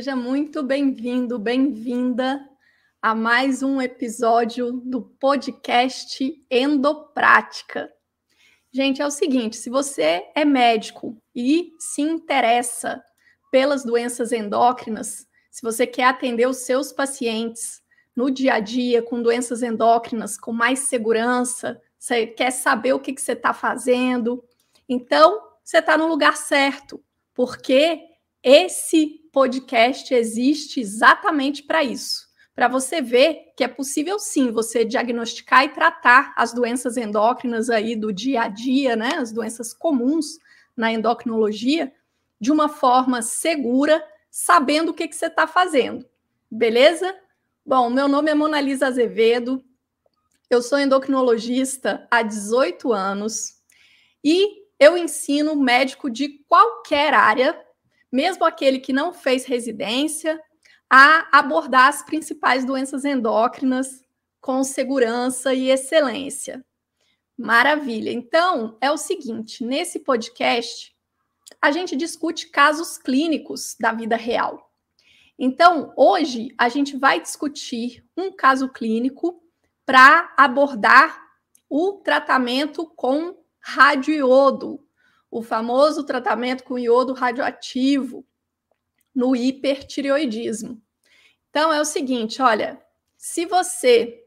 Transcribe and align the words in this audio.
Seja 0.00 0.16
muito 0.16 0.62
bem-vindo, 0.62 1.38
bem-vinda 1.38 2.40
a 3.02 3.14
mais 3.14 3.62
um 3.62 3.82
episódio 3.82 4.72
do 4.72 5.02
podcast 5.02 6.42
Endoprática. 6.50 7.92
Gente, 8.72 9.02
é 9.02 9.06
o 9.06 9.10
seguinte: 9.10 9.58
se 9.58 9.68
você 9.68 10.24
é 10.34 10.42
médico 10.42 11.22
e 11.36 11.74
se 11.78 12.00
interessa 12.00 13.04
pelas 13.52 13.84
doenças 13.84 14.32
endócrinas, 14.32 15.26
se 15.50 15.60
você 15.60 15.86
quer 15.86 16.04
atender 16.04 16.48
os 16.48 16.60
seus 16.64 16.92
pacientes 16.92 17.82
no 18.16 18.30
dia 18.30 18.54
a 18.54 18.58
dia 18.58 19.02
com 19.02 19.20
doenças 19.20 19.62
endócrinas 19.62 20.38
com 20.38 20.50
mais 20.50 20.78
segurança, 20.78 21.78
você 21.98 22.26
quer 22.26 22.52
saber 22.52 22.94
o 22.94 23.00
que, 23.00 23.12
que 23.12 23.20
você 23.20 23.32
está 23.32 23.52
fazendo, 23.52 24.42
então 24.88 25.38
você 25.62 25.76
está 25.76 25.98
no 25.98 26.06
lugar 26.06 26.38
certo, 26.38 27.04
porque 27.34 28.00
esse 28.42 29.19
podcast 29.32 30.12
existe 30.12 30.80
exatamente 30.80 31.62
para 31.62 31.82
isso. 31.82 32.28
Para 32.54 32.68
você 32.68 33.00
ver 33.00 33.52
que 33.56 33.64
é 33.64 33.68
possível 33.68 34.18
sim 34.18 34.50
você 34.50 34.84
diagnosticar 34.84 35.64
e 35.64 35.70
tratar 35.70 36.34
as 36.36 36.52
doenças 36.52 36.96
endócrinas 36.96 37.70
aí 37.70 37.96
do 37.96 38.12
dia 38.12 38.42
a 38.42 38.48
dia, 38.48 38.96
né? 38.96 39.14
As 39.16 39.32
doenças 39.32 39.72
comuns 39.72 40.38
na 40.76 40.92
endocrinologia, 40.92 41.92
de 42.40 42.50
uma 42.50 42.68
forma 42.68 43.22
segura, 43.22 44.04
sabendo 44.30 44.90
o 44.90 44.94
que, 44.94 45.08
que 45.08 45.16
você 45.16 45.26
está 45.26 45.46
fazendo. 45.46 46.06
Beleza? 46.50 47.14
Bom, 47.64 47.88
meu 47.90 48.08
nome 48.08 48.30
é 48.30 48.34
Monalisa 48.34 48.86
Azevedo, 48.86 49.62
eu 50.50 50.60
sou 50.60 50.80
endocrinologista 50.80 52.08
há 52.10 52.22
18 52.22 52.92
anos 52.92 53.60
e 54.24 54.64
eu 54.80 54.96
ensino 54.96 55.54
médico 55.54 56.10
de 56.10 56.44
qualquer 56.48 57.14
área 57.14 57.56
mesmo 58.10 58.44
aquele 58.44 58.78
que 58.78 58.92
não 58.92 59.12
fez 59.12 59.44
residência, 59.44 60.40
a 60.88 61.38
abordar 61.38 61.88
as 61.88 62.02
principais 62.02 62.64
doenças 62.64 63.04
endócrinas 63.04 64.04
com 64.40 64.64
segurança 64.64 65.54
e 65.54 65.70
excelência. 65.70 66.64
Maravilha. 67.36 68.10
Então, 68.10 68.76
é 68.80 68.90
o 68.90 68.96
seguinte: 68.96 69.64
nesse 69.64 70.00
podcast, 70.00 70.94
a 71.60 71.70
gente 71.70 71.96
discute 71.96 72.48
casos 72.48 72.98
clínicos 72.98 73.76
da 73.78 73.92
vida 73.92 74.16
real. 74.16 74.70
Então, 75.38 75.92
hoje, 75.96 76.54
a 76.58 76.68
gente 76.68 76.96
vai 76.96 77.20
discutir 77.20 78.04
um 78.16 78.30
caso 78.30 78.68
clínico 78.68 79.42
para 79.86 80.34
abordar 80.36 81.18
o 81.68 81.92
tratamento 82.04 82.86
com 82.94 83.36
radioiodo, 83.58 84.84
o 85.30 85.42
famoso 85.42 86.04
tratamento 86.04 86.64
com 86.64 86.78
iodo 86.78 87.12
radioativo 87.12 88.26
no 89.14 89.36
hipertireoidismo. 89.36 90.80
Então 91.50 91.72
é 91.72 91.80
o 91.80 91.84
seguinte, 91.84 92.40
olha, 92.42 92.82
se 93.16 93.44
você 93.44 94.24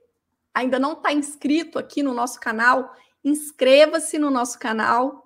ainda 0.54 0.78
não 0.78 0.94
está 0.94 1.12
inscrito 1.12 1.80
aqui 1.80 2.04
no 2.04 2.14
nosso 2.14 2.40
canal, 2.40 2.96
inscreva-se 3.24 4.18
no 4.20 4.30
nosso 4.30 4.60
canal. 4.60 5.24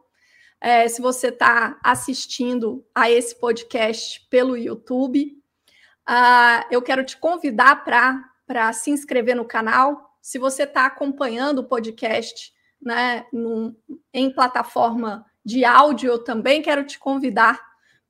É, 0.59 0.87
se 0.87 1.01
você 1.01 1.27
está 1.27 1.79
assistindo 1.83 2.85
a 2.93 3.11
esse 3.11 3.35
podcast 3.35 4.25
pelo 4.29 4.57
YouTube, 4.57 5.37
uh, 6.07 6.65
eu 6.71 6.81
quero 6.81 7.03
te 7.03 7.17
convidar 7.17 7.83
para 7.83 8.73
se 8.73 8.89
inscrever 8.89 9.35
no 9.35 9.45
canal. 9.45 10.17
Se 10.21 10.39
você 10.39 10.63
está 10.63 10.85
acompanhando 10.85 11.59
o 11.59 11.67
podcast 11.67 12.53
né, 12.81 13.25
num, 13.31 13.75
em 14.13 14.31
plataforma 14.31 15.25
de 15.47 15.63
áudio, 15.63 16.11
eu 16.11 16.21
também 16.21 16.61
quero 16.61 16.83
te 16.83 16.99
convidar 16.99 17.57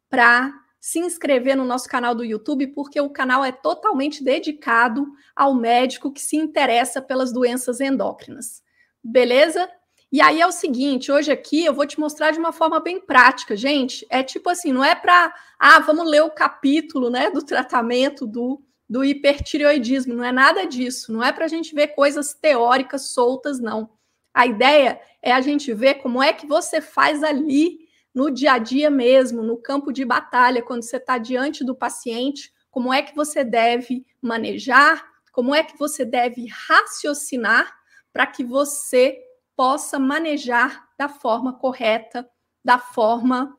para 0.09 0.51
se 0.79 0.97
inscrever 0.97 1.56
no 1.56 1.63
nosso 1.63 1.88
canal 1.88 2.16
do 2.16 2.25
YouTube, 2.25 2.66
porque 2.73 3.00
o 3.00 3.11
canal 3.11 3.45
é 3.45 3.51
totalmente 3.51 4.23
dedicado 4.23 5.06
ao 5.35 5.53
médico 5.53 6.11
que 6.11 6.19
se 6.19 6.35
interessa 6.35 7.00
pelas 7.00 7.31
doenças 7.31 7.79
endócrinas. 7.79 8.63
Beleza? 9.03 9.69
E 10.11 10.19
aí 10.19 10.41
é 10.41 10.47
o 10.47 10.51
seguinte, 10.51 11.11
hoje 11.11 11.31
aqui 11.31 11.63
eu 11.63 11.75
vou 11.75 11.85
te 11.85 12.00
mostrar 12.00 12.31
de 12.31 12.39
uma 12.39 12.51
forma 12.51 12.79
bem 12.79 13.00
prática, 13.00 13.56
gente. 13.56 14.03
É 14.09 14.23
tipo 14.23 14.50
assim, 14.50 14.73
não 14.73 14.84
é 14.84 14.95
para, 14.95 15.31
ah, 15.59 15.79
vamos 15.81 16.09
ler 16.09 16.23
o 16.23 16.31
capítulo, 16.31 17.11
né, 17.11 17.29
do 17.29 17.44
tratamento 17.45 18.25
do 18.25 18.59
do 18.90 19.03
hipertireoidismo, 19.03 20.13
não 20.13 20.23
é 20.23 20.31
nada 20.31 20.66
disso, 20.66 21.11
não 21.11 21.22
é 21.22 21.34
para 21.34 21.44
a 21.44 21.50
gente 21.50 21.75
ver 21.75 21.88
coisas 21.88 22.34
teóricas 22.34 23.09
soltas, 23.09 23.59
não. 23.59 23.97
A 24.37 24.45
ideia 24.45 25.01
é 25.19 25.31
a 25.31 25.41
gente 25.41 25.73
ver 25.73 25.95
como 25.95 26.21
é 26.21 26.31
que 26.31 26.45
você 26.45 26.79
faz 26.79 27.23
ali 27.23 27.79
no 28.13 28.29
dia 28.29 28.51
a 28.51 28.59
dia 28.59 28.87
mesmo, 28.87 29.41
no 29.41 29.57
campo 29.57 29.91
de 29.91 30.05
batalha, 30.05 30.61
quando 30.61 30.83
você 30.83 30.97
está 30.97 31.17
diante 31.17 31.63
do 31.63 31.73
paciente, 31.73 32.53
como 32.69 32.93
é 32.93 33.01
que 33.01 33.15
você 33.15 33.43
deve 33.43 34.05
manejar, 34.21 35.03
como 35.31 35.55
é 35.55 35.63
que 35.63 35.75
você 35.75 36.05
deve 36.05 36.45
raciocinar 36.45 37.75
para 38.13 38.27
que 38.27 38.43
você 38.43 39.17
possa 39.55 39.97
manejar 39.97 40.87
da 40.99 41.09
forma 41.09 41.57
correta, 41.57 42.29
da 42.63 42.77
forma 42.77 43.57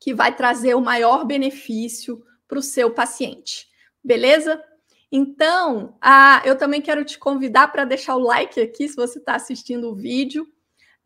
que 0.00 0.14
vai 0.14 0.34
trazer 0.34 0.74
o 0.74 0.80
maior 0.80 1.26
benefício 1.26 2.24
para 2.48 2.58
o 2.58 2.62
seu 2.62 2.94
paciente. 2.94 3.68
Beleza? 4.02 4.58
Então, 5.10 5.96
ah, 6.00 6.42
eu 6.44 6.56
também 6.56 6.82
quero 6.82 7.04
te 7.04 7.18
convidar 7.18 7.68
para 7.68 7.84
deixar 7.84 8.16
o 8.16 8.20
like 8.20 8.60
aqui, 8.60 8.88
se 8.88 8.96
você 8.96 9.18
está 9.18 9.34
assistindo 9.34 9.90
o 9.90 9.94
vídeo, 9.94 10.46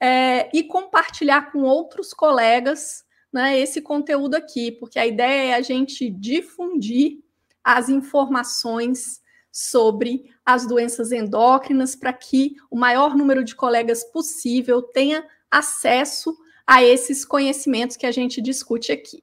é, 0.01 0.51
e 0.53 0.65
compartilhar 0.65 1.53
com 1.53 1.63
outros 1.63 2.13
colegas 2.13 3.05
né, 3.33 3.59
esse 3.59 3.81
conteúdo 3.81 4.35
aqui, 4.35 4.73
porque 4.73 4.99
a 4.99 5.07
ideia 5.07 5.53
é 5.53 5.55
a 5.55 5.63
gente 5.63 6.11
difundir 6.11 7.21
as 7.63 7.89
informações 7.89 9.23
sobre 9.51 10.31
as 10.45 10.67
doenças 10.67 11.13
endócrinas 11.13 11.95
para 11.95 12.13
que 12.13 12.57
o 12.71 12.77
maior 12.77 13.15
número 13.15 13.45
de 13.45 13.55
colegas 13.55 14.03
possível 14.03 14.83
tenha 14.83 15.25
acesso 15.51 16.37
a 16.67 16.83
esses 16.83 17.25
conhecimentos 17.25 17.97
que 17.97 18.07
a 18.07 18.11
gente 18.11 18.41
discute 18.41 18.91
aqui. 18.91 19.23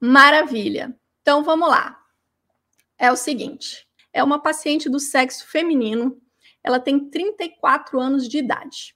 Maravilha. 0.00 0.96
Então 1.22 1.44
vamos 1.44 1.68
lá. 1.68 1.98
É 2.98 3.12
o 3.12 3.16
seguinte, 3.16 3.86
é 4.12 4.22
uma 4.22 4.42
paciente 4.42 4.88
do 4.88 4.98
sexo 4.98 5.46
feminino, 5.46 6.20
ela 6.62 6.78
tem 6.78 7.10
34 7.10 7.98
anos 7.98 8.28
de 8.28 8.38
idade. 8.38 8.94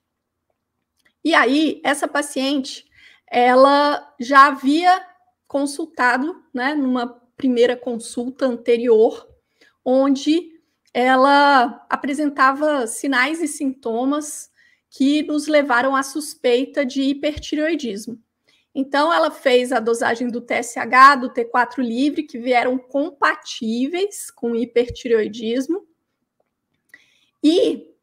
E 1.24 1.34
aí, 1.34 1.80
essa 1.84 2.06
paciente, 2.06 2.84
ela 3.30 4.14
já 4.20 4.46
havia 4.46 5.06
consultado, 5.46 6.42
né, 6.52 6.74
numa 6.74 7.06
primeira 7.36 7.76
consulta 7.76 8.46
anterior, 8.46 9.26
onde 9.84 10.52
ela 10.92 11.84
apresentava 11.88 12.86
sinais 12.86 13.40
e 13.42 13.48
sintomas 13.48 14.50
que 14.90 15.22
nos 15.24 15.48
levaram 15.48 15.96
à 15.96 16.02
suspeita 16.02 16.86
de 16.86 17.02
hipertireoidismo. 17.02 18.22
Então, 18.74 19.12
ela 19.12 19.30
fez 19.30 19.70
a 19.70 19.78
dosagem 19.78 20.28
do 20.28 20.40
TSH, 20.40 21.20
do 21.20 21.30
T4 21.30 21.78
livre, 21.78 22.24
que 22.24 22.38
vieram 22.38 22.76
compatíveis 22.76 24.30
com 24.30 24.56
hipertireoidismo. 24.56 25.86
E 27.42 27.94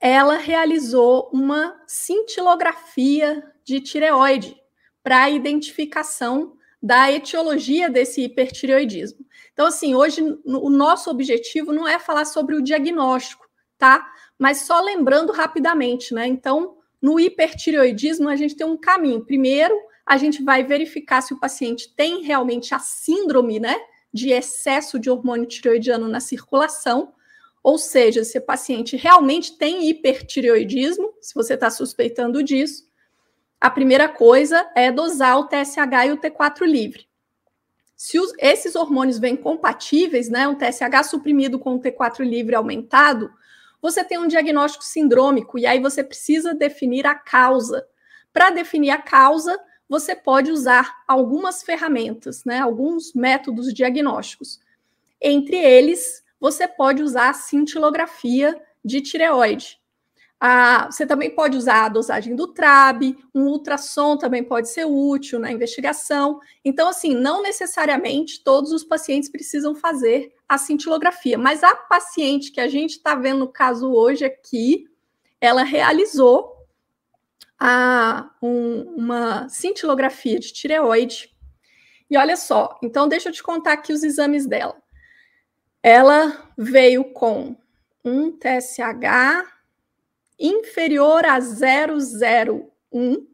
ela 0.00 0.36
realizou 0.36 1.30
uma 1.32 1.80
cintilografia 1.86 3.42
de 3.64 3.80
tireoide 3.80 4.56
para 5.02 5.30
identificação 5.30 6.56
da 6.80 7.10
etiologia 7.10 7.88
desse 7.90 8.22
hipertireoidismo. 8.22 9.26
Então, 9.52 9.66
assim, 9.66 9.94
hoje 9.94 10.22
o 10.44 10.70
nosso 10.70 11.10
objetivo 11.10 11.72
não 11.72 11.88
é 11.88 11.98
falar 11.98 12.24
sobre 12.24 12.54
o 12.54 12.62
diagnóstico, 12.62 13.48
tá? 13.76 14.06
Mas 14.38 14.58
só 14.58 14.80
lembrando 14.80 15.32
rapidamente, 15.32 16.14
né? 16.14 16.26
Então, 16.26 16.76
no 17.02 17.18
hipertireoidismo, 17.18 18.28
a 18.28 18.36
gente 18.36 18.54
tem 18.54 18.66
um 18.66 18.76
caminho. 18.76 19.24
Primeiro, 19.24 19.74
a 20.08 20.16
gente 20.16 20.42
vai 20.42 20.64
verificar 20.64 21.20
se 21.20 21.34
o 21.34 21.38
paciente 21.38 21.94
tem 21.94 22.22
realmente 22.22 22.74
a 22.74 22.78
síndrome, 22.78 23.60
né, 23.60 23.76
de 24.12 24.30
excesso 24.30 24.98
de 24.98 25.10
hormônio 25.10 25.46
tireoidiano 25.46 26.08
na 26.08 26.18
circulação, 26.18 27.12
ou 27.62 27.76
seja, 27.76 28.24
se 28.24 28.38
o 28.38 28.42
paciente 28.42 28.96
realmente 28.96 29.58
tem 29.58 29.90
hipertireoidismo, 29.90 31.12
se 31.20 31.34
você 31.34 31.52
está 31.52 31.68
suspeitando 31.68 32.42
disso, 32.42 32.88
a 33.60 33.68
primeira 33.68 34.08
coisa 34.08 34.66
é 34.74 34.90
dosar 34.90 35.38
o 35.38 35.46
TSH 35.46 36.06
e 36.06 36.12
o 36.12 36.16
T4 36.16 36.64
livre. 36.64 37.06
Se 37.94 38.18
os, 38.18 38.32
esses 38.38 38.76
hormônios 38.76 39.18
vêm 39.18 39.36
compatíveis, 39.36 40.30
né, 40.30 40.48
um 40.48 40.54
TSH 40.54 41.10
suprimido 41.10 41.58
com 41.58 41.74
o 41.74 41.80
T4 41.80 42.20
livre 42.20 42.54
aumentado, 42.54 43.30
você 43.82 44.02
tem 44.02 44.16
um 44.16 44.26
diagnóstico 44.26 44.84
sindrômico 44.84 45.58
e 45.58 45.66
aí 45.66 45.80
você 45.80 46.02
precisa 46.02 46.54
definir 46.54 47.06
a 47.06 47.14
causa. 47.14 47.86
Para 48.32 48.50
definir 48.50 48.90
a 48.90 48.98
causa, 48.98 49.58
você 49.88 50.14
pode 50.14 50.50
usar 50.50 51.02
algumas 51.08 51.62
ferramentas, 51.62 52.44
né, 52.44 52.60
alguns 52.60 53.14
métodos 53.14 53.72
diagnósticos. 53.72 54.60
Entre 55.20 55.56
eles, 55.56 56.22
você 56.38 56.68
pode 56.68 57.02
usar 57.02 57.30
a 57.30 57.34
cintilografia 57.34 58.60
de 58.84 59.00
tireoide. 59.00 59.78
Você 60.88 61.04
também 61.04 61.34
pode 61.34 61.56
usar 61.56 61.86
a 61.86 61.88
dosagem 61.88 62.36
do 62.36 62.46
TRAB, 62.46 63.16
um 63.34 63.46
ultrassom 63.48 64.16
também 64.16 64.44
pode 64.44 64.68
ser 64.68 64.84
útil 64.84 65.40
na 65.40 65.50
investigação. 65.50 66.38
Então, 66.64 66.88
assim, 66.88 67.12
não 67.12 67.42
necessariamente 67.42 68.44
todos 68.44 68.70
os 68.70 68.84
pacientes 68.84 69.28
precisam 69.28 69.74
fazer 69.74 70.32
a 70.48 70.56
cintilografia, 70.56 71.36
mas 71.36 71.64
a 71.64 71.74
paciente 71.74 72.52
que 72.52 72.60
a 72.60 72.68
gente 72.68 72.92
está 72.92 73.16
vendo 73.16 73.40
no 73.40 73.48
caso 73.48 73.90
hoje 73.92 74.24
aqui, 74.24 74.86
ela 75.40 75.64
realizou 75.64 76.56
a, 77.58 78.30
um, 78.40 78.82
uma 78.96 79.48
cintilografia 79.48 80.38
de 80.38 80.52
tireoide. 80.52 81.34
E 82.10 82.16
olha 82.16 82.36
só, 82.36 82.78
então 82.82 83.08
deixa 83.08 83.28
eu 83.28 83.32
te 83.32 83.42
contar 83.42 83.72
aqui 83.72 83.92
os 83.92 84.02
exames 84.02 84.46
dela. 84.46 84.80
Ela 85.82 86.50
veio 86.56 87.04
com 87.12 87.56
um 88.04 88.30
TSH 88.30 89.44
inferior 90.38 91.24
a 91.26 91.38
001, 91.38 93.26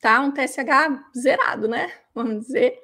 tá? 0.00 0.20
Um 0.20 0.30
TSH 0.30 1.18
zerado, 1.18 1.68
né? 1.68 1.92
Vamos 2.14 2.46
dizer. 2.46 2.78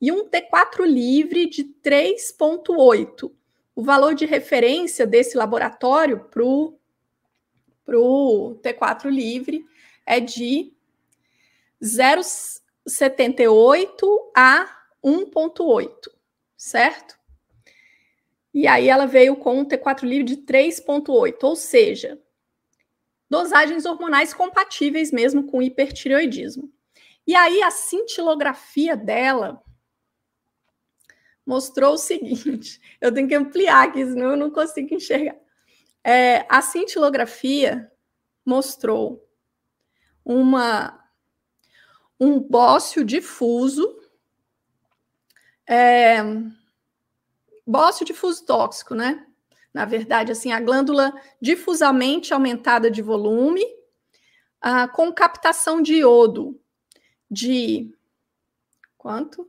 E 0.00 0.12
um 0.12 0.28
T4 0.28 0.84
livre 0.84 1.48
de 1.48 1.64
3,8. 1.64 3.32
O 3.74 3.82
valor 3.82 4.14
de 4.14 4.26
referência 4.26 5.06
desse 5.06 5.36
laboratório 5.36 6.28
para 6.30 6.44
o 6.44 6.78
T4 8.62 9.08
livre 9.08 9.64
é 10.08 10.18
de 10.20 10.72
0,78 11.82 14.30
a 14.34 14.78
1,8, 15.04 15.90
certo? 16.56 17.18
E 18.54 18.66
aí 18.66 18.88
ela 18.88 19.04
veio 19.06 19.36
com 19.36 19.60
um 19.60 19.66
T4 19.66 20.04
livre 20.04 20.24
de 20.24 20.38
3,8, 20.38 21.36
ou 21.42 21.54
seja, 21.54 22.18
dosagens 23.28 23.84
hormonais 23.84 24.32
compatíveis 24.32 25.12
mesmo 25.12 25.46
com 25.46 25.60
hipertireoidismo. 25.60 26.72
E 27.26 27.36
aí 27.36 27.62
a 27.62 27.70
cintilografia 27.70 28.96
dela 28.96 29.62
mostrou 31.44 31.92
o 31.92 31.98
seguinte: 31.98 32.80
eu 32.98 33.12
tenho 33.12 33.28
que 33.28 33.34
ampliar 33.34 33.88
aqui, 33.88 34.02
senão 34.06 34.30
eu 34.30 34.38
não 34.38 34.50
consigo 34.50 34.94
enxergar. 34.94 35.36
É, 36.02 36.46
a 36.48 36.62
cintilografia 36.62 37.92
mostrou 38.46 39.27
uma 40.28 40.96
um 42.20 42.38
bócio 42.38 43.04
difuso, 43.04 43.96
é, 45.66 46.18
bócio 47.66 48.04
difuso 48.04 48.44
tóxico, 48.44 48.94
né? 48.94 49.24
na 49.72 49.84
verdade, 49.84 50.32
assim, 50.32 50.50
a 50.50 50.60
glândula 50.60 51.12
difusamente 51.40 52.32
aumentada 52.34 52.90
de 52.90 53.02
volume, 53.02 53.64
ah, 54.60 54.88
com 54.88 55.12
captação 55.12 55.80
de 55.80 55.98
iodo 55.98 56.60
de 57.30 57.94
quanto? 58.96 59.48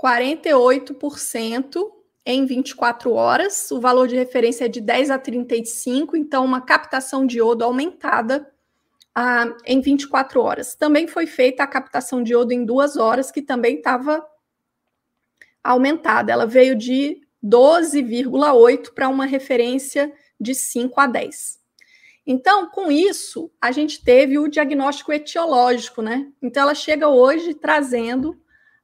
48% 0.00 1.90
em 2.24 2.46
24 2.46 3.12
horas. 3.12 3.72
O 3.72 3.80
valor 3.80 4.06
de 4.06 4.14
referência 4.14 4.66
é 4.66 4.68
de 4.68 4.80
10 4.80 5.10
a 5.10 5.18
35, 5.18 6.16
então 6.16 6.44
uma 6.44 6.60
captação 6.60 7.26
de 7.26 7.38
iodo 7.38 7.64
aumentada 7.64 8.51
ah, 9.14 9.54
em 9.66 9.80
24 9.80 10.40
horas. 10.40 10.74
Também 10.74 11.06
foi 11.06 11.26
feita 11.26 11.62
a 11.62 11.66
captação 11.66 12.22
de 12.22 12.32
iodo 12.32 12.52
em 12.52 12.64
duas 12.64 12.96
horas, 12.96 13.30
que 13.30 13.42
também 13.42 13.76
estava 13.76 14.26
aumentada. 15.62 16.32
Ela 16.32 16.46
veio 16.46 16.74
de 16.74 17.20
12,8 17.44 18.92
para 18.94 19.08
uma 19.08 19.26
referência 19.26 20.12
de 20.40 20.54
5 20.54 21.00
a 21.00 21.06
10. 21.06 21.60
Então, 22.24 22.70
com 22.70 22.90
isso, 22.90 23.50
a 23.60 23.72
gente 23.72 24.02
teve 24.04 24.38
o 24.38 24.48
diagnóstico 24.48 25.12
etiológico, 25.12 26.00
né? 26.00 26.30
Então, 26.40 26.62
ela 26.62 26.74
chega 26.74 27.08
hoje 27.08 27.52
trazendo 27.52 28.40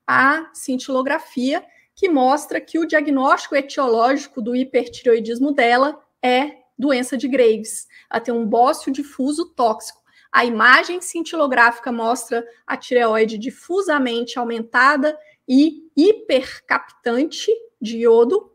a 0.07 0.51
cintilografia, 0.53 1.65
que 1.95 2.09
mostra 2.09 2.61
que 2.61 2.79
o 2.79 2.87
diagnóstico 2.87 3.55
etiológico 3.55 4.41
do 4.41 4.57
hipertireoidismo 4.57 5.53
dela 5.53 6.01
é 6.23 6.59
doença 6.79 7.17
de 7.17 7.29
Graves. 7.29 7.87
Ela 8.11 8.21
tem 8.21 8.33
um 8.33 8.47
bócio 8.47 8.93
difuso 8.93 9.47
tóxico. 9.55 10.01
A 10.31 10.45
imagem 10.45 11.01
cintilográfica 11.01 11.91
mostra 11.91 12.47
a 12.67 12.77
tireoide 12.77 13.39
difusamente 13.39 14.39
aumentada 14.39 15.19
e 15.49 15.91
hipercaptante 15.97 17.51
de 17.81 17.99
iodo, 17.99 18.53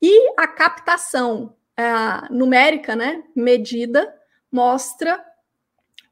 e 0.00 0.32
a 0.36 0.46
captação 0.46 1.56
é, 1.76 2.30
numérica, 2.30 2.94
né, 2.94 3.24
medida, 3.34 4.14
mostra 4.50 5.24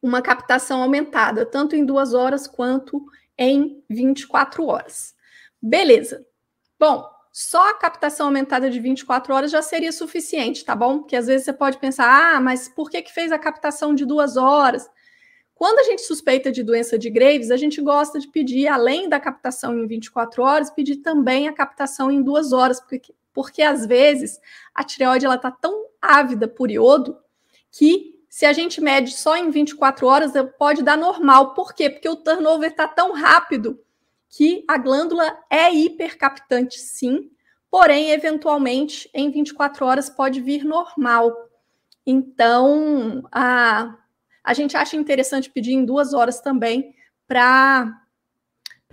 uma 0.02 0.22
captação 0.22 0.82
aumentada, 0.82 1.44
tanto 1.44 1.76
em 1.76 1.84
duas 1.84 2.14
horas 2.14 2.46
quanto 2.46 3.04
em 3.36 3.82
24 3.88 4.66
horas. 4.66 5.14
Beleza. 5.60 6.26
Bom, 6.78 7.08
só 7.38 7.68
a 7.68 7.74
captação 7.74 8.28
aumentada 8.28 8.70
de 8.70 8.80
24 8.80 9.34
horas 9.34 9.50
já 9.50 9.60
seria 9.60 9.92
suficiente, 9.92 10.64
tá 10.64 10.74
bom? 10.74 11.00
Porque 11.00 11.14
às 11.14 11.26
vezes 11.26 11.44
você 11.44 11.52
pode 11.52 11.76
pensar, 11.76 12.08
ah, 12.08 12.40
mas 12.40 12.66
por 12.66 12.88
que, 12.88 13.02
que 13.02 13.12
fez 13.12 13.30
a 13.30 13.38
captação 13.38 13.94
de 13.94 14.06
duas 14.06 14.38
horas? 14.38 14.88
Quando 15.54 15.78
a 15.78 15.82
gente 15.82 16.00
suspeita 16.00 16.50
de 16.50 16.62
doença 16.62 16.98
de 16.98 17.10
Graves, 17.10 17.50
a 17.50 17.58
gente 17.58 17.78
gosta 17.82 18.18
de 18.18 18.26
pedir, 18.28 18.68
além 18.68 19.06
da 19.06 19.20
captação 19.20 19.78
em 19.78 19.86
24 19.86 20.42
horas, 20.42 20.70
pedir 20.70 20.96
também 21.02 21.46
a 21.46 21.52
captação 21.52 22.10
em 22.10 22.22
duas 22.22 22.54
horas, 22.54 22.80
porque, 22.80 23.12
porque 23.34 23.60
às 23.60 23.84
vezes 23.84 24.40
a 24.74 24.82
tireoide 24.82 25.26
está 25.26 25.50
tão 25.50 25.88
ávida 26.00 26.48
por 26.48 26.70
iodo 26.70 27.18
que 27.70 28.18
se 28.30 28.46
a 28.46 28.54
gente 28.54 28.80
mede 28.80 29.12
só 29.12 29.36
em 29.36 29.50
24 29.50 30.06
horas, 30.06 30.32
pode 30.58 30.82
dar 30.82 30.96
normal. 30.96 31.52
Por 31.52 31.74
quê? 31.74 31.90
Porque 31.90 32.08
o 32.08 32.16
turnover 32.16 32.70
está 32.70 32.88
tão 32.88 33.12
rápido 33.12 33.78
que 34.36 34.64
a 34.68 34.76
glândula 34.76 35.38
é 35.48 35.72
hipercaptante, 35.72 36.78
sim, 36.78 37.30
porém, 37.70 38.10
eventualmente, 38.10 39.08
em 39.14 39.30
24 39.30 39.86
horas 39.86 40.10
pode 40.10 40.40
vir 40.40 40.64
normal. 40.64 41.34
Então, 42.06 43.22
a 43.32 43.96
a 44.46 44.54
gente 44.54 44.76
acha 44.76 44.96
interessante 44.96 45.50
pedir 45.50 45.72
em 45.72 45.84
duas 45.84 46.14
horas 46.14 46.40
também 46.40 46.94
para 47.26 47.92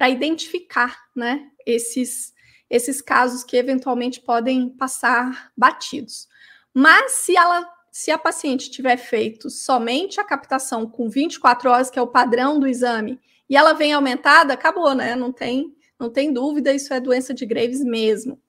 identificar 0.09 0.97
né, 1.15 1.47
esses, 1.63 2.33
esses 2.67 3.03
casos 3.03 3.43
que 3.43 3.55
eventualmente 3.55 4.19
podem 4.19 4.67
passar 4.67 5.51
batidos. 5.55 6.27
Mas 6.73 7.11
se 7.11 7.37
ela 7.37 7.71
se 7.91 8.09
a 8.09 8.17
paciente 8.17 8.71
tiver 8.71 8.97
feito 8.97 9.51
somente 9.51 10.19
a 10.19 10.23
captação 10.23 10.89
com 10.89 11.07
24 11.07 11.69
horas, 11.69 11.91
que 11.91 11.99
é 11.99 12.01
o 12.01 12.07
padrão 12.07 12.59
do 12.59 12.65
exame, 12.65 13.19
e 13.49 13.55
ela 13.55 13.73
vem 13.73 13.93
aumentada, 13.93 14.53
acabou, 14.53 14.93
né? 14.95 15.15
Não 15.15 15.31
tem, 15.31 15.75
não 15.99 16.09
tem 16.09 16.31
dúvida, 16.31 16.73
isso 16.73 16.93
é 16.93 16.99
doença 16.99 17.33
de 17.33 17.45
Graves 17.45 17.83
mesmo. 17.83 18.41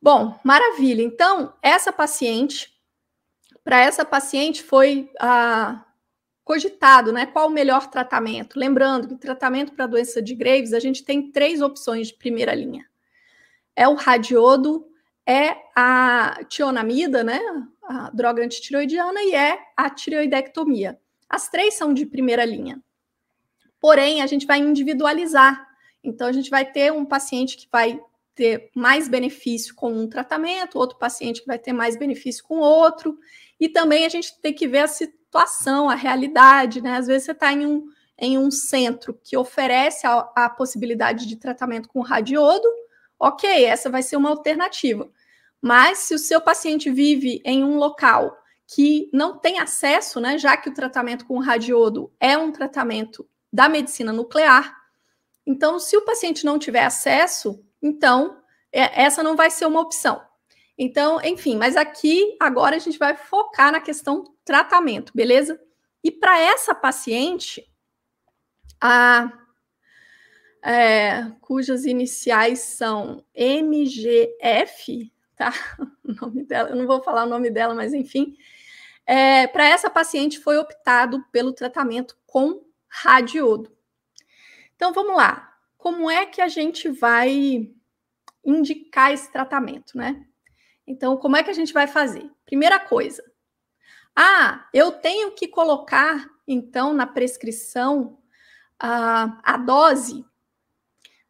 Bom, 0.00 0.38
maravilha. 0.44 1.02
Então, 1.02 1.54
essa 1.62 1.92
paciente 1.92 2.74
para 3.64 3.80
essa 3.80 4.04
paciente 4.04 4.62
foi 4.62 5.10
ah, 5.18 5.82
cogitado, 6.44 7.10
né? 7.10 7.24
Qual 7.24 7.48
o 7.48 7.50
melhor 7.50 7.88
tratamento? 7.88 8.58
Lembrando 8.58 9.08
que 9.08 9.16
tratamento 9.16 9.72
para 9.72 9.86
doença 9.86 10.20
de 10.20 10.34
Graves, 10.34 10.74
a 10.74 10.78
gente 10.78 11.02
tem 11.02 11.32
três 11.32 11.62
opções 11.62 12.08
de 12.08 12.14
primeira 12.14 12.54
linha. 12.54 12.86
É 13.74 13.88
o 13.88 13.94
radiodo, 13.94 14.86
é 15.26 15.56
a 15.74 16.40
tionamida, 16.48 17.24
né? 17.24 17.40
A 17.82 18.10
droga 18.10 18.44
antitiroidiana, 18.44 19.22
e 19.22 19.34
é 19.34 19.58
a 19.74 19.88
tireoidectomia. 19.88 21.00
As 21.28 21.48
três 21.48 21.74
são 21.74 21.94
de 21.94 22.04
primeira 22.04 22.44
linha. 22.44 22.80
Porém, 23.84 24.22
a 24.22 24.26
gente 24.26 24.46
vai 24.46 24.60
individualizar. 24.60 25.68
Então, 26.02 26.26
a 26.26 26.32
gente 26.32 26.48
vai 26.48 26.64
ter 26.64 26.90
um 26.90 27.04
paciente 27.04 27.54
que 27.54 27.68
vai 27.70 28.00
ter 28.34 28.70
mais 28.74 29.08
benefício 29.08 29.74
com 29.74 29.92
um 29.92 30.08
tratamento, 30.08 30.78
outro 30.78 30.96
paciente 30.96 31.42
que 31.42 31.46
vai 31.46 31.58
ter 31.58 31.74
mais 31.74 31.94
benefício 31.94 32.42
com 32.44 32.60
outro. 32.60 33.18
E 33.60 33.68
também 33.68 34.06
a 34.06 34.08
gente 34.08 34.40
tem 34.40 34.54
que 34.54 34.66
ver 34.66 34.78
a 34.78 34.86
situação, 34.86 35.90
a 35.90 35.94
realidade, 35.94 36.80
né? 36.80 36.96
Às 36.96 37.08
vezes 37.08 37.24
você 37.24 37.32
está 37.32 37.52
em 37.52 37.66
um, 37.66 37.84
em 38.18 38.38
um 38.38 38.50
centro 38.50 39.20
que 39.22 39.36
oferece 39.36 40.06
a, 40.06 40.30
a 40.34 40.48
possibilidade 40.48 41.26
de 41.26 41.36
tratamento 41.36 41.86
com 41.86 42.00
radiodo, 42.00 42.66
ok, 43.20 43.66
essa 43.66 43.90
vai 43.90 44.02
ser 44.02 44.16
uma 44.16 44.30
alternativa. 44.30 45.10
Mas 45.60 45.98
se 45.98 46.14
o 46.14 46.18
seu 46.18 46.40
paciente 46.40 46.90
vive 46.90 47.42
em 47.44 47.62
um 47.62 47.76
local 47.76 48.34
que 48.66 49.10
não 49.12 49.36
tem 49.36 49.60
acesso, 49.60 50.20
né, 50.20 50.38
já 50.38 50.56
que 50.56 50.70
o 50.70 50.74
tratamento 50.74 51.26
com 51.26 51.38
radiodo 51.38 52.10
é 52.18 52.38
um 52.38 52.50
tratamento 52.50 53.28
da 53.54 53.68
medicina 53.68 54.12
nuclear, 54.12 54.76
então 55.46 55.78
se 55.78 55.96
o 55.96 56.04
paciente 56.04 56.44
não 56.44 56.58
tiver 56.58 56.84
acesso, 56.84 57.64
então 57.80 58.42
é, 58.72 59.04
essa 59.04 59.22
não 59.22 59.36
vai 59.36 59.48
ser 59.48 59.64
uma 59.66 59.80
opção. 59.80 60.20
Então, 60.76 61.20
enfim, 61.22 61.56
mas 61.56 61.76
aqui 61.76 62.36
agora 62.40 62.74
a 62.74 62.80
gente 62.80 62.98
vai 62.98 63.16
focar 63.16 63.70
na 63.70 63.80
questão 63.80 64.24
tratamento, 64.44 65.12
beleza? 65.14 65.60
E 66.02 66.10
para 66.10 66.40
essa 66.40 66.74
paciente, 66.74 67.64
a, 68.80 69.32
é, 70.60 71.30
cujas 71.40 71.84
iniciais 71.84 72.58
são 72.58 73.24
MGF, 73.32 75.12
tá? 75.36 75.52
O 76.04 76.26
nome 76.26 76.44
dela, 76.44 76.70
eu 76.70 76.76
não 76.76 76.86
vou 76.86 77.02
falar 77.02 77.24
o 77.24 77.28
nome 77.28 77.50
dela, 77.50 77.74
mas 77.74 77.94
enfim, 77.94 78.36
é, 79.06 79.46
para 79.46 79.66
essa 79.66 79.88
paciente 79.88 80.38
foi 80.38 80.58
optado 80.58 81.24
pelo 81.30 81.52
tratamento 81.52 82.16
com 82.26 82.63
radiodo. 82.94 83.76
Então 84.76 84.92
vamos 84.92 85.16
lá. 85.16 85.52
Como 85.76 86.08
é 86.08 86.24
que 86.24 86.40
a 86.40 86.48
gente 86.48 86.88
vai 86.88 87.68
indicar 88.44 89.12
esse 89.12 89.30
tratamento, 89.32 89.98
né? 89.98 90.24
Então, 90.86 91.16
como 91.16 91.36
é 91.36 91.42
que 91.42 91.50
a 91.50 91.54
gente 91.54 91.72
vai 91.72 91.86
fazer? 91.86 92.30
Primeira 92.44 92.78
coisa. 92.78 93.24
Ah, 94.14 94.68
eu 94.72 94.92
tenho 94.92 95.32
que 95.32 95.48
colocar, 95.48 96.30
então, 96.46 96.92
na 96.92 97.06
prescrição 97.06 98.18
a, 98.78 99.40
a 99.42 99.56
dose. 99.56 100.24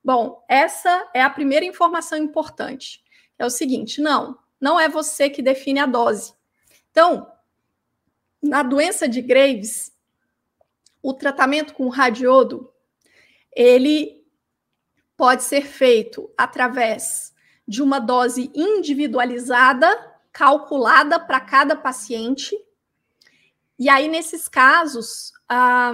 Bom, 0.02 0.44
essa 0.48 1.08
é 1.14 1.22
a 1.22 1.30
primeira 1.30 1.64
informação 1.64 2.18
importante. 2.18 3.02
É 3.38 3.46
o 3.46 3.50
seguinte: 3.50 4.00
não, 4.00 4.38
não 4.60 4.78
é 4.78 4.88
você 4.88 5.30
que 5.30 5.40
define 5.40 5.80
a 5.80 5.86
dose. 5.86 6.34
Então, 6.90 7.32
na 8.42 8.62
doença 8.62 9.08
de 9.08 9.22
Graves, 9.22 9.93
o 11.04 11.12
tratamento 11.12 11.74
com 11.74 11.90
radiodo, 11.90 12.72
ele 13.54 14.24
pode 15.18 15.42
ser 15.44 15.60
feito 15.60 16.32
através 16.34 17.34
de 17.68 17.82
uma 17.82 17.98
dose 17.98 18.50
individualizada, 18.54 19.86
calculada 20.32 21.20
para 21.20 21.40
cada 21.40 21.76
paciente. 21.76 22.56
E 23.78 23.86
aí, 23.90 24.08
nesses 24.08 24.48
casos, 24.48 25.30
ah, 25.46 25.92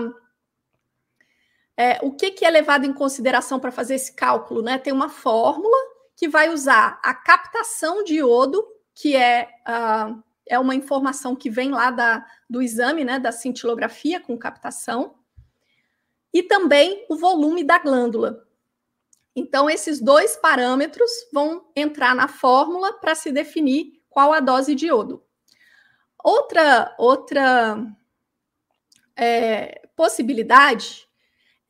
é, 1.77 1.99
o 2.03 2.13
que, 2.13 2.31
que 2.31 2.45
é 2.45 2.51
levado 2.51 2.85
em 2.87 2.93
consideração 2.93 3.59
para 3.59 3.73
fazer 3.73 3.97
esse 3.97 4.15
cálculo? 4.15 4.63
Né? 4.63 4.79
Tem 4.79 4.93
uma 4.93 5.09
fórmula 5.09 5.77
que 6.15 6.29
vai 6.29 6.51
usar 6.51 7.01
a 7.03 7.13
captação 7.13 8.05
de 8.05 8.15
iodo, 8.15 8.65
que 8.95 9.17
é, 9.17 9.49
uh, 9.67 10.23
é 10.51 10.59
uma 10.59 10.75
informação 10.75 11.37
que 11.37 11.49
vem 11.49 11.71
lá 11.71 11.93
da, 11.93 12.27
do 12.49 12.61
exame, 12.61 13.05
né, 13.05 13.21
da 13.21 13.31
cintilografia 13.31 14.21
com 14.21 14.37
captação, 14.37 15.15
e 16.35 16.43
também 16.43 17.07
o 17.09 17.17
volume 17.17 17.63
da 17.63 17.79
glândula. 17.79 18.45
Então, 19.35 19.71
esses 19.71 20.01
dois 20.01 20.37
parâmetros 20.37 21.09
vão 21.33 21.71
entrar 21.75 22.17
na 22.17 22.27
fórmula 22.27 22.93
para 22.95 23.15
se 23.15 23.31
definir 23.31 24.03
qual 24.09 24.33
a 24.33 24.41
dose 24.41 24.75
de 24.75 24.87
iodo. 24.87 25.25
Outra, 26.23 26.95
outra 26.99 27.79
é, 29.17 29.89
possibilidade 29.95 31.09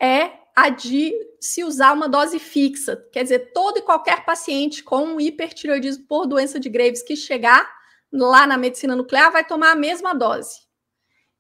é 0.01 0.33
a 0.57 0.71
de 0.71 1.13
se 1.39 1.63
usar 1.63 1.93
uma 1.93 2.09
dose 2.09 2.39
fixa. 2.39 2.97
Quer 3.13 3.25
dizer, 3.25 3.53
todo 3.53 3.79
e 3.79 3.83
qualquer 3.83 4.25
paciente 4.25 4.83
com 4.83 5.21
hipertireoidismo 5.21 6.07
por 6.07 6.27
doença 6.27 6.59
de 6.59 6.71
Graves 6.71 7.03
que 7.03 7.15
chegar 7.15 7.80
lá 8.13 8.47
na 8.47 8.57
medicina 8.57 8.97
nuclear 8.97 9.31
vai 9.31 9.45
tomar 9.45 9.73
a 9.73 9.77
mesma 9.77 10.15
dose. 10.15 10.61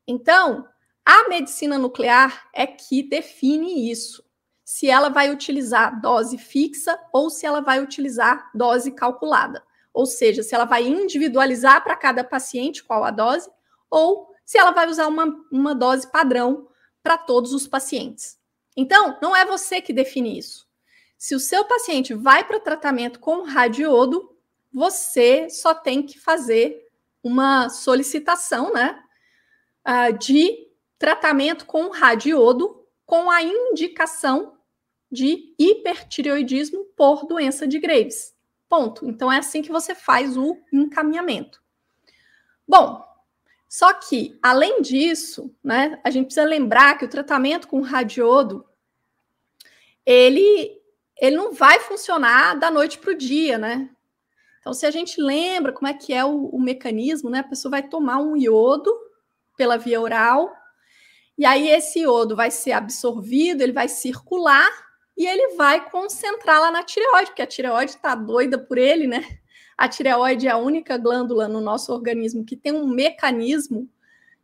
Então, 0.07 0.67
a 1.05 1.29
medicina 1.29 1.79
nuclear 1.79 2.49
é 2.55 2.67
que 2.67 3.03
define 3.03 3.91
isso 3.91 4.25
se 4.65 4.89
ela 4.89 5.09
vai 5.09 5.31
utilizar 5.31 6.01
dose 6.01 6.39
fixa 6.39 6.99
ou 7.13 7.29
se 7.29 7.45
ela 7.45 7.61
vai 7.61 7.83
utilizar 7.83 8.51
dose 8.55 8.93
calculada. 8.93 9.65
Ou 9.93 10.07
seja, 10.07 10.43
se 10.43 10.55
ela 10.55 10.65
vai 10.65 10.87
individualizar 10.87 11.83
para 11.83 11.97
cada 11.97 12.23
paciente 12.23 12.85
qual 12.85 13.03
a 13.03 13.11
dose, 13.11 13.51
ou 13.91 14.31
se 14.45 14.59
ela 14.59 14.71
vai 14.71 14.89
usar 14.89 15.09
uma, 15.09 15.27
uma 15.51 15.75
dose 15.75 16.09
padrão 16.09 16.69
para 17.03 17.19
todos 17.19 17.53
os 17.53 17.67
pacientes. 17.67 18.39
Então, 18.77 19.19
não 19.21 19.35
é 19.35 19.45
você 19.45 19.81
que 19.81 19.93
define 19.93 20.39
isso. 20.39 20.69
Se 21.19 21.35
o 21.35 21.41
seu 21.41 21.65
paciente 21.65 22.15
vai 22.15 22.45
para 22.45 22.57
o 22.57 22.61
tratamento 22.61 23.19
com 23.19 23.43
radiodo, 23.43 24.30
você 24.73 25.49
só 25.51 25.75
tem 25.75 26.03
que 26.03 26.19
fazer 26.19 26.89
uma 27.23 27.69
solicitação 27.69 28.73
né, 28.73 29.03
ah, 29.85 30.11
de 30.11 30.69
tratamento 30.99 31.67
com 31.67 31.91
radiodo 31.91 32.87
com 33.05 33.31
a 33.31 33.43
indicação 33.43 34.57
de 35.11 35.55
hipertireoidismo 35.59 36.85
por 36.97 37.27
doença 37.27 37.67
de 37.67 37.79
Graves. 37.81 38.35
Ponto. 38.69 39.05
Então 39.07 39.33
é 39.33 39.39
assim 39.39 39.63
que 39.63 39.73
você 39.73 39.95
faz 39.95 40.37
o 40.37 40.57
encaminhamento. 40.73 41.61
Bom, 42.67 43.05
só 43.69 43.93
que 43.93 44.39
além 44.41 44.81
disso, 44.81 45.53
né, 45.63 46.01
a 46.05 46.11
gente 46.11 46.27
precisa 46.27 46.47
lembrar 46.47 46.97
que 46.97 47.05
o 47.05 47.09
tratamento 47.09 47.67
com 47.67 47.81
radiodo 47.81 48.65
ele 50.07 50.79
ele 51.21 51.37
não 51.37 51.53
vai 51.53 51.79
funcionar 51.81 52.55
da 52.55 52.71
noite 52.71 52.97
para 52.99 53.11
o 53.11 53.15
dia, 53.15 53.59
né? 53.59 53.91
Então, 54.61 54.75
se 54.75 54.85
a 54.85 54.91
gente 54.91 55.21
lembra 55.21 55.73
como 55.73 55.89
é 55.89 55.95
que 55.95 56.13
é 56.13 56.25
o, 56.25 56.47
o 56.47 56.61
mecanismo, 56.61 57.31
né? 57.31 57.41
A 57.41 57.45
pessoa 57.45 57.71
vai 57.71 57.83
tomar 57.83 58.19
um 58.19 58.37
iodo 58.37 58.93
pela 59.57 59.77
via 59.77 60.01
oral, 60.01 60.53
e 61.37 61.45
aí 61.47 61.69
esse 61.71 62.01
iodo 62.01 62.37
vai 62.37 62.51
ser 62.51 62.73
absorvido, 62.73 63.63
ele 63.63 63.73
vai 63.73 63.89
circular 63.89 64.69
e 65.17 65.27
ele 65.27 65.57
vai 65.57 65.89
concentrar 65.91 66.61
lá 66.61 66.71
na 66.71 66.83
tireoide, 66.83 67.31
porque 67.31 67.43
a 67.43 67.47
tireoide 67.47 67.93
está 67.93 68.15
doida 68.15 68.59
por 68.59 68.77
ele, 68.77 69.07
né? 69.07 69.25
A 69.77 69.89
tireoide 69.89 70.47
é 70.47 70.51
a 70.51 70.59
única 70.59 70.99
glândula 70.99 71.49
no 71.49 71.61
nosso 71.61 71.93
organismo 71.93 72.45
que 72.45 72.57
tem 72.57 72.73
um 72.73 72.87
mecanismo 72.87 73.89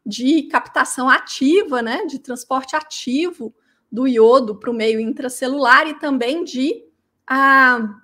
de 0.05 0.45
captação 0.45 1.11
ativa, 1.11 1.83
né? 1.83 2.07
De 2.07 2.19
transporte 2.19 2.75
ativo 2.75 3.55
do 3.93 4.07
iodo 4.07 4.59
para 4.59 4.71
o 4.71 4.75
meio 4.75 4.99
intracelular 4.99 5.87
e 5.87 5.99
também 5.99 6.43
de 6.45 6.83
ah, 7.27 8.01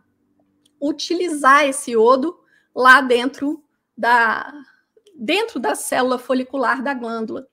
utilizar 0.83 1.65
esse 1.65 1.93
iodo 1.93 2.39
lá 2.75 3.01
dentro 3.01 3.63
da 3.97 4.53
dentro 5.15 5.61
da 5.61 5.75
célula 5.77 6.19
folicular 6.19 6.83
da 6.83 6.93
glândula. 6.93 7.47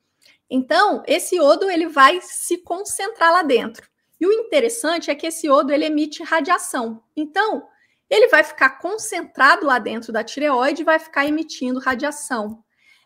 Então, 0.49 1.03
esse 1.05 1.35
iodo 1.35 1.69
ele 1.69 1.87
vai 1.87 2.19
se 2.21 2.57
concentrar 2.57 3.31
lá 3.31 3.43
dentro. 3.43 3.87
E 4.19 4.25
o 4.25 4.31
interessante 4.31 5.11
é 5.11 5.15
que 5.15 5.27
esse 5.27 5.45
iodo 5.45 5.71
ele 5.71 5.85
emite 5.85 6.23
radiação. 6.23 7.03
Então, 7.15 7.67
ele 8.09 8.27
vai 8.29 8.43
ficar 8.43 8.79
concentrado 8.79 9.67
lá 9.67 9.77
dentro 9.77 10.11
da 10.11 10.23
tireoide 10.23 10.81
e 10.81 10.85
vai 10.85 10.97
ficar 10.97 11.27
emitindo 11.27 11.79
radiação. 11.79 12.63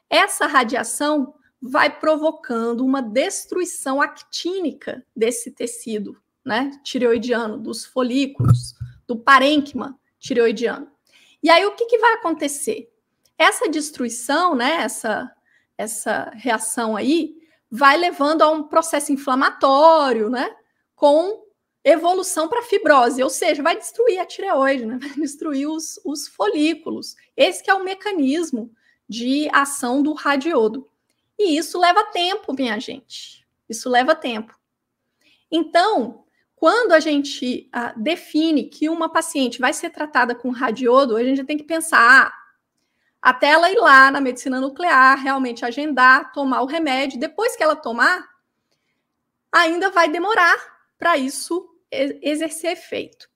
Essa 0.09 0.47
radiação 0.47 1.33
vai 1.61 1.89
provocando 1.99 2.85
uma 2.85 3.01
destruição 3.01 4.01
actínica 4.01 5.05
desse 5.13 5.51
tecido, 5.51 6.17
né, 6.45 6.71
tireoidiano, 6.83 7.57
dos 7.57 7.85
folículos, 7.85 8.75
do 9.05 9.17
parênquima 9.17 9.99
tireoidiano. 10.23 10.89
E 11.43 11.49
aí 11.49 11.65
o 11.65 11.75
que, 11.75 11.85
que 11.85 11.97
vai 11.97 12.13
acontecer? 12.13 12.89
Essa 13.37 13.69
destruição, 13.69 14.55
né, 14.55 14.77
essa, 14.81 15.29
essa 15.77 16.31
reação 16.33 16.95
aí, 16.95 17.35
vai 17.69 17.97
levando 17.97 18.41
a 18.41 18.49
um 18.49 18.63
processo 18.63 19.11
inflamatório, 19.11 20.29
né? 20.29 20.55
com 20.95 21.43
evolução 21.83 22.47
para 22.47 22.61
fibrose, 22.61 23.21
ou 23.21 23.29
seja, 23.29 23.61
vai 23.61 23.77
destruir 23.77 24.19
a 24.19 24.25
tireoide, 24.25 24.85
né? 24.85 24.97
vai 25.01 25.09
destruir 25.15 25.67
os, 25.67 25.99
os 26.05 26.29
folículos. 26.29 27.15
Esse 27.35 27.69
é 27.69 27.73
o 27.73 27.83
mecanismo 27.83 28.71
de 29.09 29.49
ação 29.51 30.01
do 30.01 30.13
radiodo. 30.13 30.89
E 31.37 31.57
isso 31.57 31.77
leva 31.77 32.05
tempo, 32.05 32.53
minha 32.53 32.79
gente. 32.79 33.45
Isso 33.67 33.89
leva 33.89 34.15
tempo. 34.15 34.57
Então, 35.51 36.22
quando 36.63 36.93
a 36.93 36.99
gente 37.01 37.67
ah, 37.73 37.93
define 37.97 38.69
que 38.69 38.87
uma 38.87 39.11
paciente 39.11 39.59
vai 39.59 39.73
ser 39.73 39.89
tratada 39.89 40.33
com 40.33 40.49
radiodo, 40.49 41.17
a 41.17 41.21
gente 41.21 41.43
tem 41.43 41.57
que 41.57 41.65
pensar 41.65 41.99
ah, 41.99 42.33
até 43.21 43.49
ela 43.49 43.69
ir 43.69 43.75
lá 43.75 44.09
na 44.09 44.21
medicina 44.21 44.61
nuclear, 44.61 45.21
realmente 45.21 45.65
agendar, 45.65 46.31
tomar 46.31 46.61
o 46.61 46.65
remédio. 46.65 47.19
Depois 47.19 47.57
que 47.57 47.63
ela 47.63 47.75
tomar, 47.75 48.25
ainda 49.51 49.89
vai 49.89 50.07
demorar 50.07 50.55
para 50.97 51.17
isso 51.17 51.69
exercer 51.91 52.71
efeito. 52.71 53.27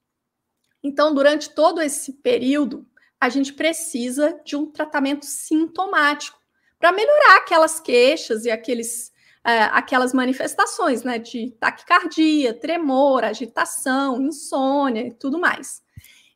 Então, 0.81 1.13
durante 1.13 1.49
todo 1.49 1.81
esse 1.81 2.13
período, 2.13 2.87
a 3.19 3.27
gente 3.27 3.51
precisa 3.51 4.39
de 4.45 4.55
um 4.55 4.71
tratamento 4.71 5.25
sintomático 5.25 6.39
para 6.79 6.93
melhorar 6.93 7.39
aquelas 7.39 7.77
queixas 7.77 8.45
e 8.45 8.49
aqueles, 8.49 9.11
é, 9.47 9.63
aquelas 9.71 10.13
manifestações 10.13 11.03
né, 11.03 11.17
de 11.17 11.51
taquicardia, 11.51 12.53
tremor, 12.53 13.23
agitação, 13.23 14.21
insônia 14.21 15.07
e 15.07 15.13
tudo 15.13 15.39
mais. 15.39 15.81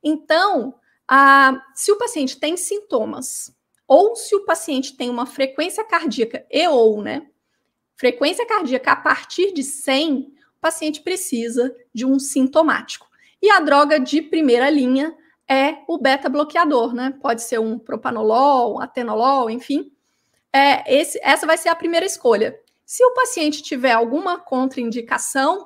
Então, 0.01 0.75
a, 1.05 1.61
se 1.75 1.91
o 1.91 1.97
paciente 1.97 2.39
tem 2.39 2.55
sintomas, 2.55 3.53
ou 3.85 4.15
se 4.15 4.33
o 4.33 4.45
paciente 4.45 4.95
tem 4.95 5.09
uma 5.09 5.25
frequência 5.25 5.83
cardíaca 5.83 6.45
e 6.49 6.65
ou, 6.69 7.01
né? 7.01 7.27
Frequência 7.97 8.47
cardíaca 8.47 8.93
a 8.93 8.95
partir 8.95 9.53
de 9.53 9.61
100, 9.61 10.33
paciente 10.61 11.01
precisa 11.01 11.75
de 11.93 12.05
um 12.05 12.17
sintomático. 12.17 13.05
E 13.41 13.49
a 13.51 13.59
droga 13.59 13.99
de 13.99 14.21
primeira 14.21 14.69
linha 14.69 15.13
é 15.49 15.79
o 15.85 15.97
beta-bloqueador, 15.97 16.93
né? 16.93 17.13
Pode 17.21 17.41
ser 17.41 17.59
um 17.59 17.77
propanolol, 17.77 18.75
um 18.75 18.79
atenolol, 18.79 19.49
enfim. 19.49 19.91
É, 20.53 20.95
esse, 20.95 21.19
essa 21.21 21.45
vai 21.45 21.57
ser 21.57 21.67
a 21.67 21.75
primeira 21.75 22.05
escolha. 22.05 22.57
Se 22.91 23.05
o 23.05 23.13
paciente 23.13 23.63
tiver 23.63 23.93
alguma 23.93 24.37
contraindicação 24.37 25.65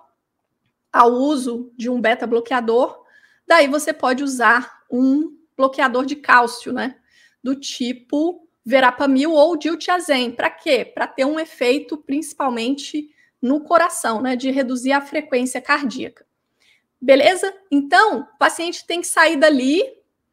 ao 0.94 1.12
uso 1.12 1.74
de 1.76 1.90
um 1.90 2.00
beta-bloqueador, 2.00 3.04
daí 3.48 3.68
você 3.68 3.92
pode 3.92 4.24
usar 4.24 4.84
um 4.92 5.36
bloqueador 5.58 6.06
de 6.06 6.18
cálcio, 6.18 6.72
né? 6.72 7.00
Do 7.44 7.56
tipo 7.56 8.48
verapamil 8.64 9.32
ou 9.32 9.58
diltiazem. 9.58 10.34
Para 10.34 10.52
quê? 10.52 10.86
Para 10.86 11.08
ter 11.08 11.26
um 11.26 11.40
efeito 11.40 11.98
principalmente 11.98 13.10
no 13.42 13.62
coração, 13.62 14.22
né, 14.22 14.36
de 14.36 14.52
reduzir 14.52 14.92
a 14.92 15.02
frequência 15.02 15.60
cardíaca. 15.60 16.28
Beleza? 17.02 17.52
Então, 17.72 18.20
o 18.20 18.38
paciente 18.38 18.86
tem 18.86 19.02
que 19.02 19.08
sair 19.08 19.38
dali, 19.38 19.82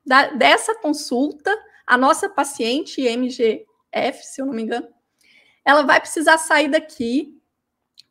da, 0.05 0.27
dessa 0.27 0.75
consulta, 0.75 1.59
a 1.87 1.97
nossa 1.97 2.29
paciente 2.29 3.01
MGF, 3.01 3.65
se 4.23 4.43
eu 4.43 4.45
não 4.45 4.53
me 4.53 4.65
engano, 4.65 4.87
ela 5.65 5.83
vai 5.83 6.01
precisar 6.01 6.39
sair 6.39 6.69
daqui 6.69 7.41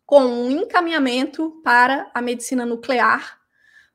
com 0.05 0.23
um 0.23 0.51
encaminhamento 0.51 1.61
para 1.63 2.09
a 2.13 2.21
medicina 2.21 2.65
nuclear, 2.65 3.39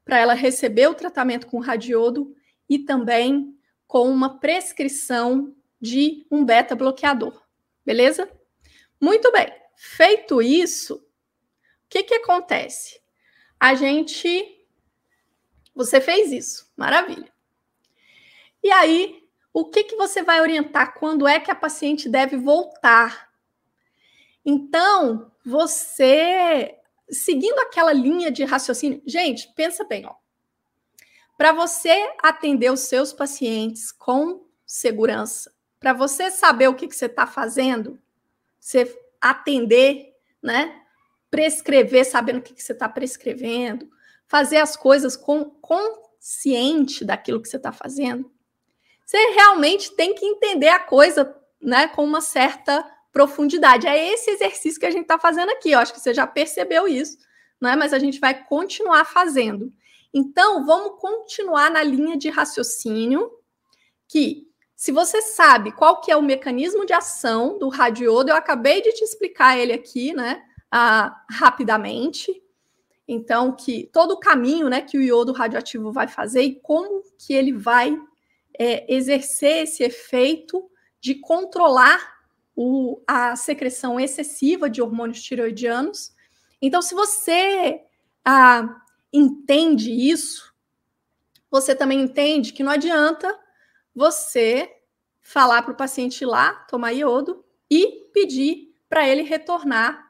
para 0.05 0.19
ela 0.19 0.35
receber 0.35 0.89
o 0.89 0.95
tratamento 0.95 1.47
com 1.47 1.59
radiodo 1.59 2.35
e 2.69 2.79
também 2.79 3.55
com 3.87 4.09
uma 4.09 4.39
prescrição 4.39 5.55
de 5.81 6.27
um 6.31 6.45
beta 6.45 6.75
bloqueador. 6.75 7.43
Beleza? 7.85 8.31
Muito 9.01 9.31
bem. 9.31 9.53
Feito 9.77 10.41
isso, 10.41 10.95
o 10.95 11.89
que, 11.89 12.03
que 12.03 12.15
acontece? 12.15 13.01
A 13.61 13.75
gente. 13.75 14.53
Você 15.75 16.01
fez 16.01 16.33
isso, 16.33 16.73
maravilha. 16.77 17.31
E 18.63 18.71
aí, 18.73 19.23
o 19.53 19.67
que, 19.67 19.85
que 19.85 19.97
você 19.97 20.23
vai 20.23 20.41
orientar? 20.41 20.95
Quando 20.95 21.29
é 21.29 21.39
que 21.39 21.51
a 21.51 21.55
paciente 21.55 22.09
deve 22.09 22.37
voltar? 22.37 23.31
Então, 24.49 25.33
você, 25.45 26.79
seguindo 27.11 27.59
aquela 27.59 27.93
linha 27.93 28.31
de 28.31 28.45
raciocínio, 28.45 29.03
gente, 29.05 29.53
pensa 29.57 29.83
bem, 29.83 30.07
ó. 30.07 30.15
Para 31.37 31.53
você 31.53 32.15
atender 32.23 32.73
os 32.73 32.81
seus 32.81 33.13
pacientes 33.13 33.91
com 33.91 34.47
segurança, 34.65 35.53
para 35.81 35.93
você 35.93 36.31
saber 36.31 36.69
o 36.69 36.75
que, 36.75 36.87
que 36.87 36.95
você 36.95 37.07
está 37.07 37.27
fazendo, 37.27 37.99
você 38.61 38.97
atender, 39.21 40.15
né? 40.41 40.81
Prescrever, 41.29 42.07
sabendo 42.07 42.39
o 42.39 42.43
que, 42.43 42.55
que 42.55 42.63
você 42.63 42.73
está 42.73 42.89
prescrevendo, 42.89 43.91
fazer 44.29 44.59
as 44.59 44.77
coisas 44.77 45.17
com 45.17 45.45
consciente 45.45 47.05
daquilo 47.05 47.43
que 47.43 47.49
você 47.49 47.57
está 47.57 47.73
fazendo. 47.73 48.31
Você 49.05 49.19
realmente 49.33 49.93
tem 49.97 50.15
que 50.15 50.25
entender 50.25 50.69
a 50.69 50.79
coisa, 50.79 51.37
né, 51.61 51.89
com 51.89 52.05
uma 52.05 52.21
certa 52.21 52.85
profundidade. 53.17 53.87
É 53.87 54.13
esse 54.13 54.31
exercício 54.31 54.79
que 54.79 54.85
a 54.85 54.91
gente 54.91 55.05
está 55.05 55.19
fazendo 55.19 55.49
aqui. 55.49 55.71
Eu 55.71 55.79
acho 55.79 55.95
que 55.95 56.01
você 56.01 56.13
já 56.13 56.27
percebeu 56.27 56.87
isso, 56.87 57.17
né? 57.59 57.75
Mas 57.75 57.95
a 57.95 57.99
gente 57.99 58.21
vai 58.21 58.45
continuar 58.45 59.07
fazendo. 59.07 59.73
Então, 60.13 60.67
vamos 60.67 61.01
continuar 61.01 61.71
na 61.71 61.83
linha 61.83 62.15
de 62.19 62.29
raciocínio 62.29 63.31
que 64.07 64.47
se 64.75 64.93
você 64.93 65.23
sabe 65.23 65.73
qual 65.73 66.03
que 66.03 66.13
é 66.13 66.17
o 66.17 66.23
mecanismo 66.23 66.85
de 66.85 66.93
ação 66.93 67.59
do 67.59 67.71
radiodo, 67.71 68.29
eu 68.29 68.37
acabei 68.37 68.83
de 68.83 68.93
te 68.93 69.03
explicar 69.03 69.59
ele 69.59 69.73
aqui, 69.73 70.13
né, 70.13 70.43
ah, 70.71 71.25
rapidamente. 71.31 72.43
Então, 73.09 73.51
que 73.57 73.89
todo 73.95 74.11
o 74.11 74.21
caminho, 74.21 74.69
né, 74.69 74.83
que 74.83 74.99
o 74.99 75.03
iodo 75.03 75.33
radioativo 75.33 75.91
vai 75.91 76.07
fazer 76.07 76.43
e 76.43 76.61
como 76.61 77.03
que 77.19 77.33
ele 77.33 77.55
vai 77.55 77.99
é, 78.59 78.95
exercer 78.95 79.63
esse 79.63 79.83
efeito 79.83 80.71
de 81.01 81.15
controlar 81.15 82.16
o, 82.57 83.03
a 83.07 83.37
secreção 83.37 84.01
excessiva 84.01 84.69
de 84.71 84.81
hormônios 84.81 85.23
tiroidianos. 85.23 86.15
Então, 86.61 86.81
se 86.81 86.95
você 86.95 87.83
ah, 88.25 88.83
entende 89.13 89.93
isso, 89.93 90.55
você 91.51 91.75
também 91.75 92.01
entende 92.01 92.55
que 92.55 92.65
não 92.65 92.73
adianta 92.73 93.39
você 93.95 94.75
falar 95.21 95.63
para 95.63 95.73
o 95.73 95.77
paciente 95.77 96.23
ir 96.23 96.27
lá, 96.27 96.55
tomar 96.69 96.93
iodo 96.93 97.45
e 97.71 98.09
pedir 98.13 98.75
para 98.89 99.07
ele 99.07 99.23
retornar 99.23 100.07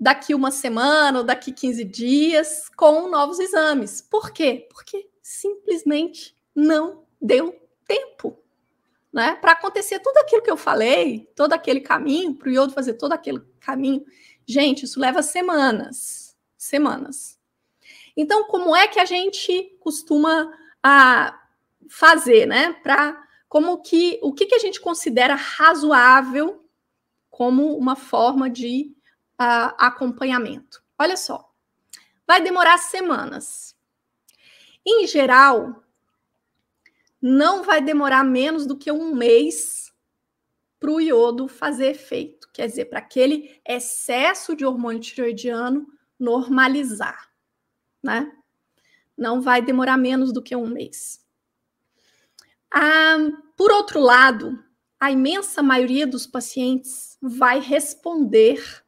daqui 0.00 0.34
uma 0.34 0.50
semana 0.50 1.18
ou 1.18 1.24
daqui 1.24 1.52
15 1.52 1.84
dias 1.84 2.68
com 2.70 3.08
novos 3.08 3.38
exames. 3.38 4.00
Por 4.00 4.30
quê? 4.30 4.66
Porque 4.70 5.08
simplesmente 5.22 6.36
não 6.54 7.04
deu 7.20 7.60
tempo. 7.86 8.38
Né? 9.18 9.34
Para 9.34 9.50
acontecer 9.50 9.98
tudo 9.98 10.16
aquilo 10.18 10.42
que 10.42 10.50
eu 10.50 10.56
falei, 10.56 11.28
todo 11.34 11.52
aquele 11.52 11.80
caminho, 11.80 12.36
para 12.36 12.48
o 12.48 12.52
iodo 12.52 12.72
fazer 12.72 12.94
todo 12.94 13.12
aquele 13.14 13.40
caminho, 13.58 14.06
gente, 14.46 14.84
isso 14.84 15.00
leva 15.00 15.24
semanas. 15.24 16.36
Semanas. 16.56 17.36
Então, 18.16 18.44
como 18.44 18.76
é 18.76 18.86
que 18.86 19.00
a 19.00 19.04
gente 19.04 19.76
costuma 19.80 20.56
a, 20.80 21.30
ah, 21.30 21.42
fazer, 21.88 22.46
né? 22.46 22.74
Para 22.74 23.20
como 23.48 23.82
que 23.82 24.20
o 24.22 24.32
que, 24.32 24.46
que 24.46 24.54
a 24.54 24.60
gente 24.60 24.80
considera 24.80 25.34
razoável 25.34 26.64
como 27.28 27.76
uma 27.76 27.96
forma 27.96 28.48
de 28.48 28.94
uh, 29.40 29.74
acompanhamento. 29.78 30.80
Olha 30.96 31.16
só, 31.16 31.52
vai 32.24 32.40
demorar 32.40 32.78
semanas. 32.78 33.74
Em 34.86 35.08
geral, 35.08 35.82
não 37.20 37.62
vai 37.62 37.80
demorar 37.80 38.24
menos 38.24 38.66
do 38.66 38.76
que 38.76 38.90
um 38.90 39.14
mês 39.14 39.92
para 40.78 40.90
o 40.90 41.00
iodo 41.00 41.48
fazer 41.48 41.90
efeito. 41.90 42.48
Quer 42.52 42.66
dizer, 42.66 42.86
para 42.86 43.00
aquele 43.00 43.60
excesso 43.66 44.54
de 44.54 44.64
hormônio 44.64 45.00
tiroidiano 45.00 45.86
normalizar, 46.18 47.30
né? 48.02 48.32
Não 49.16 49.40
vai 49.40 49.60
demorar 49.60 49.96
menos 49.96 50.32
do 50.32 50.42
que 50.42 50.54
um 50.54 50.68
mês. 50.68 51.24
Ah, 52.72 53.16
por 53.56 53.72
outro 53.72 54.00
lado, 54.00 54.62
a 55.00 55.10
imensa 55.10 55.62
maioria 55.62 56.06
dos 56.06 56.26
pacientes 56.26 57.16
vai 57.20 57.60
responder 57.60 58.84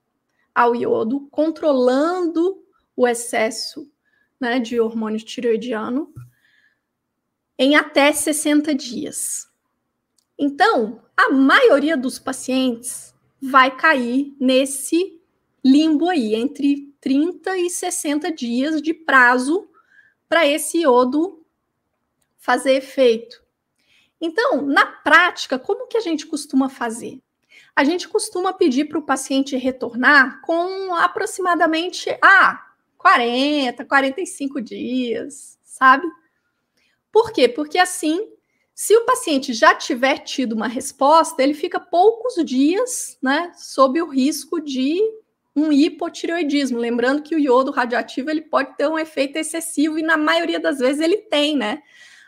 ao 0.54 0.74
iodo 0.74 1.28
controlando 1.30 2.64
o 2.96 3.06
excesso 3.06 3.90
né, 4.40 4.58
de 4.58 4.80
hormônio 4.80 5.24
tiroidiano 5.24 6.12
em 7.60 7.76
até 7.76 8.10
60 8.10 8.74
dias. 8.74 9.46
Então, 10.38 11.02
a 11.14 11.28
maioria 11.28 11.94
dos 11.94 12.18
pacientes 12.18 13.14
vai 13.38 13.76
cair 13.76 14.34
nesse 14.40 15.20
limbo 15.62 16.08
aí, 16.08 16.34
entre 16.34 16.90
30 17.02 17.58
e 17.58 17.68
60 17.68 18.32
dias 18.32 18.80
de 18.80 18.94
prazo 18.94 19.68
para 20.26 20.46
esse 20.46 20.78
iodo 20.78 21.44
fazer 22.38 22.76
efeito. 22.76 23.42
Então, 24.18 24.62
na 24.62 24.86
prática, 24.86 25.58
como 25.58 25.86
que 25.86 25.98
a 25.98 26.00
gente 26.00 26.26
costuma 26.26 26.70
fazer? 26.70 27.20
A 27.76 27.84
gente 27.84 28.08
costuma 28.08 28.54
pedir 28.54 28.86
para 28.86 28.98
o 28.98 29.04
paciente 29.04 29.54
retornar 29.58 30.40
com 30.40 30.94
aproximadamente 30.94 32.08
ah, 32.22 32.72
40, 32.96 33.84
45 33.84 34.62
dias, 34.62 35.58
sabe? 35.62 36.06
Por 37.12 37.32
quê? 37.32 37.48
Porque 37.48 37.78
assim, 37.78 38.28
se 38.74 38.96
o 38.96 39.04
paciente 39.04 39.52
já 39.52 39.74
tiver 39.74 40.18
tido 40.18 40.54
uma 40.54 40.68
resposta, 40.68 41.42
ele 41.42 41.54
fica 41.54 41.78
poucos 41.78 42.42
dias, 42.44 43.18
né, 43.22 43.52
sob 43.56 44.00
o 44.00 44.08
risco 44.08 44.60
de 44.60 44.98
um 45.54 45.72
hipotireoidismo. 45.72 46.78
Lembrando 46.78 47.22
que 47.22 47.34
o 47.34 47.38
iodo 47.38 47.70
radioativo 47.70 48.30
ele 48.30 48.42
pode 48.42 48.76
ter 48.76 48.88
um 48.88 48.98
efeito 48.98 49.36
excessivo 49.36 49.98
e 49.98 50.02
na 50.02 50.16
maioria 50.16 50.60
das 50.60 50.78
vezes 50.78 51.00
ele 51.00 51.18
tem, 51.18 51.56
né? 51.56 51.82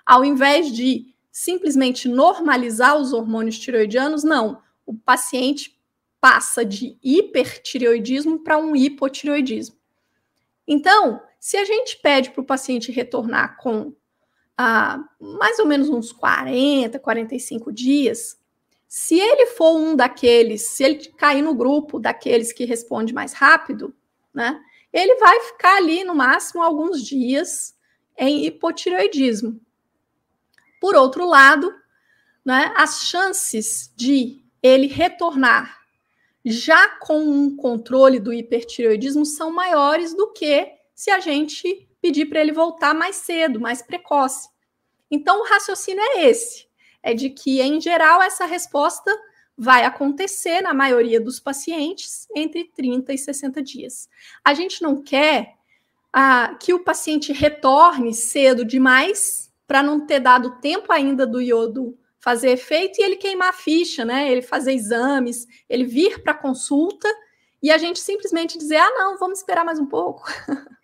Ao 0.05 0.25
invés 0.25 0.73
de 0.73 1.15
simplesmente 1.31 2.09
normalizar 2.09 2.97
os 2.97 3.13
hormônios 3.13 3.59
tiroidianos, 3.59 4.23
não. 4.23 4.61
O 4.85 4.95
paciente 4.95 5.81
passa 6.21 6.65
de 6.65 6.99
hipertireoidismo 7.03 8.41
para 8.41 8.59
um 8.59 8.77
hipotireoidismo. 8.77 9.77
Então, 10.67 11.23
se 11.41 11.57
a 11.57 11.65
gente 11.65 11.99
pede 11.99 12.31
para 12.31 12.43
o 12.43 12.47
paciente 12.47 12.93
retornar 12.93 13.57
com 13.57 13.95
ah, 14.65 15.05
mais 15.19 15.59
ou 15.59 15.67
menos 15.67 15.89
uns 15.89 16.13
40, 16.13 16.97
45 17.01 17.73
dias, 17.73 18.41
se 18.87 19.19
ele 19.19 19.47
for 19.47 19.77
um 19.77 19.97
daqueles, 19.97 20.69
se 20.69 20.85
ele 20.85 21.05
cair 21.17 21.43
no 21.43 21.53
grupo 21.53 21.99
daqueles 21.99 22.53
que 22.53 22.65
responde 22.65 23.13
mais 23.13 23.33
rápido, 23.33 23.93
né, 24.33 24.63
ele 24.93 25.17
vai 25.17 25.41
ficar 25.41 25.79
ali 25.79 26.05
no 26.05 26.15
máximo 26.15 26.63
alguns 26.63 27.05
dias 27.05 27.77
em 28.17 28.47
hipotireoidismo. 28.47 29.61
Por 30.81 30.95
outro 30.95 31.27
lado, 31.27 31.75
né, 32.45 32.73
as 32.77 33.01
chances 33.01 33.93
de 33.97 34.45
ele 34.63 34.87
retornar 34.87 35.77
já 36.45 36.89
com 37.01 37.19
um 37.19 37.57
controle 37.57 38.21
do 38.21 38.33
hipertireoidismo 38.33 39.27
são 39.27 39.51
maiores 39.51 40.15
do 40.15 40.33
que 40.33 40.73
se 40.95 41.11
a 41.11 41.19
gente 41.19 41.89
pedir 42.01 42.27
para 42.27 42.41
ele 42.41 42.53
voltar 42.53 42.95
mais 42.95 43.17
cedo, 43.17 43.59
mais 43.59 43.83
precoce. 43.83 44.52
Então, 45.13 45.43
o 45.43 45.45
raciocínio 45.45 46.03
é 46.03 46.25
esse: 46.31 46.67
é 47.03 47.13
de 47.13 47.29
que, 47.29 47.61
em 47.61 47.79
geral, 47.79 48.23
essa 48.23 48.47
resposta 48.47 49.13
vai 49.57 49.85
acontecer 49.85 50.63
na 50.63 50.73
maioria 50.73 51.21
dos 51.21 51.39
pacientes 51.39 52.27
entre 52.35 52.65
30 52.75 53.13
e 53.13 53.19
60 53.19 53.63
dias. 53.63 54.09
A 54.43 54.55
gente 54.55 54.83
não 54.83 55.03
quer 55.03 55.55
ah, 56.11 56.57
que 56.59 56.73
o 56.73 56.83
paciente 56.83 57.33
retorne 57.33 58.15
cedo 58.15 58.65
demais 58.65 59.53
para 59.67 59.83
não 59.83 60.07
ter 60.07 60.21
dado 60.21 60.59
tempo 60.61 60.91
ainda 60.91 61.27
do 61.27 61.41
iodo 61.41 61.97
fazer 62.19 62.51
efeito 62.51 63.01
e 63.01 63.05
ele 63.05 63.17
queimar 63.17 63.51
a 63.51 63.53
ficha, 63.53 64.05
né? 64.05 64.31
Ele 64.31 64.43
fazer 64.43 64.73
exames, 64.73 65.47
ele 65.69 65.85
vir 65.85 66.23
para 66.23 66.33
consulta 66.33 67.09
e 67.63 67.71
a 67.71 67.77
gente 67.77 68.01
simplesmente 68.01 68.57
dizer: 68.57 68.77
ah, 68.77 68.91
não, 68.91 69.19
vamos 69.19 69.39
esperar 69.39 69.65
mais 69.65 69.79
um 69.79 69.87
pouco. 69.87 70.25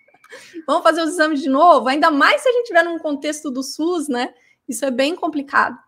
vamos 0.67 0.83
fazer 0.83 1.03
os 1.03 1.11
exames 1.11 1.41
de 1.41 1.49
novo, 1.49 1.89
ainda 1.89 2.11
mais 2.11 2.43
se 2.43 2.49
a 2.49 2.53
gente 2.53 2.63
estiver 2.63 2.85
num 2.85 2.99
contexto 2.99 3.51
do 3.51 3.63
SUS, 3.63 4.09
né? 4.09 4.35
Isso 4.69 4.85
é 4.85 4.91
bem 4.91 5.17
complicado. 5.17 5.79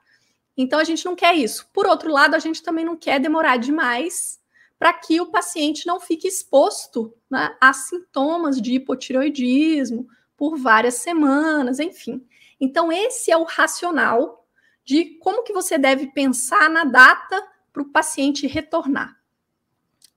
Então 0.57 0.79
a 0.79 0.85
gente 0.85 1.05
não 1.05 1.15
quer 1.15 1.35
isso. 1.35 1.69
Por 1.73 1.87
outro 1.87 2.11
lado, 2.11 2.35
a 2.35 2.39
gente 2.39 2.63
também 2.63 2.85
não 2.85 2.97
quer 2.97 3.21
demorar 3.21 3.57
demais 3.57 4.41
para 4.79 4.93
que 4.95 5.21
o 5.21 5.27
paciente 5.27 5.87
não 5.87 6.01
fique 6.01 6.27
exposto 6.27 7.15
né, 7.31 7.55
a 7.61 7.73
sintomas 7.73 8.61
de 8.61 8.75
hipotireoidismo 8.75 10.09
por 10.37 10.57
várias 10.57 10.95
semanas, 10.95 11.79
enfim. 11.79 12.27
Então, 12.59 12.91
esse 12.91 13.31
é 13.31 13.37
o 13.37 13.45
racional 13.45 14.47
de 14.83 15.19
como 15.21 15.43
que 15.43 15.53
você 15.53 15.77
deve 15.77 16.07
pensar 16.09 16.71
na 16.71 16.85
data 16.85 17.47
para 17.73 17.83
o 17.83 17.91
paciente 17.91 18.47
retornar. 18.47 19.20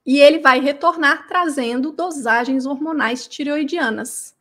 E 0.06 0.20
ele 0.20 0.40
vai 0.40 0.60
retornar 0.60 1.28
trazendo 1.28 1.92
dosagens 1.92 2.66
hormonais 2.66 3.28
tireoidianas. 3.28 4.36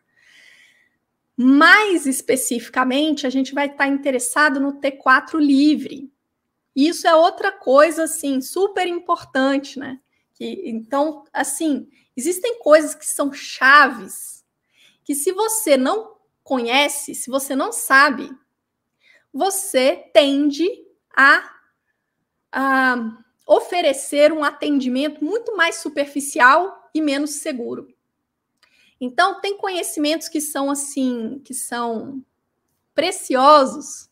Mais 1.37 2.07
especificamente, 2.07 3.27
a 3.27 3.31
gente 3.31 3.55
vai 3.55 3.67
estar 3.67 3.87
interessado 3.87 4.61
no 4.61 4.81
T4 4.81 5.39
livre. 5.39 6.13
Isso 6.75 7.07
é 7.07 7.15
outra 7.15 7.53
coisa, 7.53 8.05
assim, 8.05 8.41
super 8.41 8.87
importante, 8.87 9.79
né? 9.79 10.01
Que, 10.35 10.63
então, 10.65 11.25
assim, 11.33 11.89
existem 12.17 12.59
coisas 12.59 12.95
que 12.95 13.07
são 13.07 13.33
chaves 13.33 14.45
que 15.05 15.15
se 15.15 15.33
você 15.33 15.77
não 15.77 16.17
conhece, 16.43 17.15
se 17.15 17.31
você 17.31 17.55
não 17.55 17.73
sabe, 17.73 18.31
você 19.33 19.97
tende 20.13 20.69
a, 21.17 21.51
a 22.51 23.19
oferecer 23.47 24.33
um 24.33 24.45
atendimento 24.45 25.25
muito 25.25 25.57
mais 25.57 25.77
superficial 25.77 26.91
e 26.95 27.01
menos 27.01 27.31
seguro. 27.31 27.89
Então, 29.01 29.41
tem 29.41 29.57
conhecimentos 29.57 30.29
que 30.29 30.41
são 30.41 30.71
assim, 30.71 31.41
que 31.45 31.53
são 31.53 32.25
preciosos, 32.95 34.09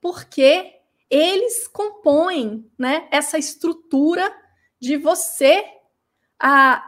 porque 0.00 0.80
eles 1.08 1.68
compõem 1.68 2.68
né, 2.76 3.06
essa 3.10 3.38
estrutura 3.38 4.34
de 4.80 4.96
você 4.96 5.64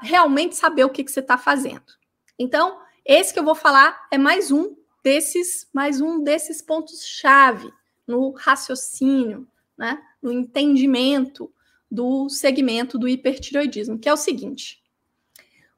realmente 0.02 0.56
saber 0.56 0.84
o 0.84 0.90
que, 0.90 1.04
que 1.04 1.10
você 1.10 1.20
está 1.20 1.38
fazendo. 1.38 1.94
Então, 2.38 2.80
esse 3.04 3.32
que 3.32 3.38
eu 3.38 3.44
vou 3.44 3.54
falar 3.54 4.06
é 4.10 4.18
mais 4.18 4.50
um 4.50 4.76
desses, 5.02 5.68
mais 5.72 6.00
um 6.00 6.22
desses 6.22 6.60
pontos-chave 6.60 7.72
no 8.06 8.32
raciocínio, 8.32 9.46
né, 9.78 10.02
no 10.20 10.32
entendimento 10.32 11.52
do 11.96 12.28
segmento 12.28 12.98
do 12.98 13.08
hipertiroidismo, 13.08 13.98
que 13.98 14.08
é 14.08 14.12
o 14.12 14.18
seguinte: 14.18 14.82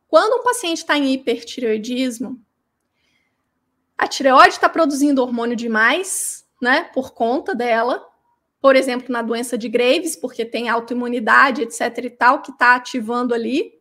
quando 0.08 0.40
um 0.40 0.42
paciente 0.42 0.78
está 0.78 0.98
em 0.98 1.12
hipertiroidismo, 1.12 2.44
a 3.96 4.08
tireoide 4.08 4.54
está 4.54 4.68
produzindo 4.68 5.22
hormônio 5.22 5.56
demais, 5.56 6.44
né, 6.60 6.82
por 6.92 7.14
conta 7.14 7.54
dela, 7.54 8.04
por 8.60 8.74
exemplo, 8.74 9.12
na 9.12 9.22
doença 9.22 9.56
de 9.56 9.68
Graves, 9.68 10.16
porque 10.16 10.44
tem 10.44 10.68
autoimunidade, 10.68 11.62
etc 11.62 12.04
e 12.04 12.10
tal, 12.10 12.42
que 12.42 12.50
está 12.50 12.74
ativando 12.74 13.32
ali. 13.32 13.80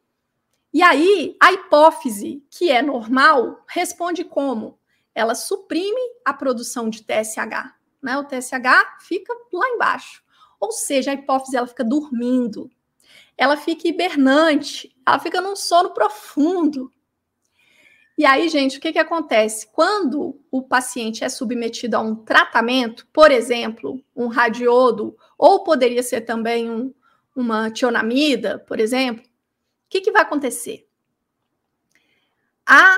E 0.71 0.84
aí, 0.84 1.36
a 1.41 1.52
hipófise, 1.52 2.45
que 2.52 2.69
é 2.69 2.84
normal, 2.84 3.63
responde 3.67 4.23
como? 4.23 4.80
Ela 5.15 5.34
suprime 5.34 6.00
a 6.23 6.32
produção 6.32 6.88
de 6.88 7.02
TSH, 7.02 7.73
né? 8.00 8.15
O 8.19 8.23
TSH 8.23 9.00
fica 9.08 9.34
lá 9.52 9.67
embaixo. 9.69 10.21
Ou 10.60 10.72
seja, 10.72 11.12
a 11.12 11.13
hipófise 11.13 11.56
ela 11.56 11.67
fica 11.67 11.84
dormindo. 11.84 12.70
Ela 13.38 13.56
fica 13.56 13.88
hibernante, 13.88 14.96
ela 15.06 15.20
fica 15.20 15.39
num 15.39 15.56
sono 15.56 15.91
profundo. 15.91 16.91
E 18.17 18.26
aí, 18.26 18.50
gente, 18.50 18.80
o 18.80 18.82
que, 18.82 18.91
que 18.91 18.98
acontece? 18.98 19.67
Quando 19.67 20.41
o 20.50 20.63
paciente 20.63 21.24
é 21.24 21.30
submetido 21.30 21.96
a 21.96 22.00
um 22.00 22.15
tratamento, 22.15 23.08
por 23.13 23.30
exemplo, 23.30 24.04
um 24.15 24.26
radiodo, 24.26 25.15
ou 25.38 25.63
poderia 25.63 26.02
ser 26.02 26.22
também 26.22 26.67
um, 26.67 26.91
uma 27.36 27.70
tionamida, 27.70 28.58
por 28.58 28.80
exemplo, 28.80 29.24
o 29.24 29.89
que, 29.89 30.02
que 30.02 30.12
vai 30.12 30.24
acontecer? 30.24 30.88
A 32.65 32.98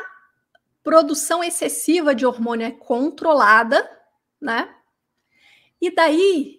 produção 0.82 1.44
excessiva 1.44 2.16
de 2.16 2.26
hormônio 2.26 2.66
é 2.66 2.72
controlada, 2.72 3.88
né? 4.40 4.74
E 5.82 5.94
daí, 5.94 6.59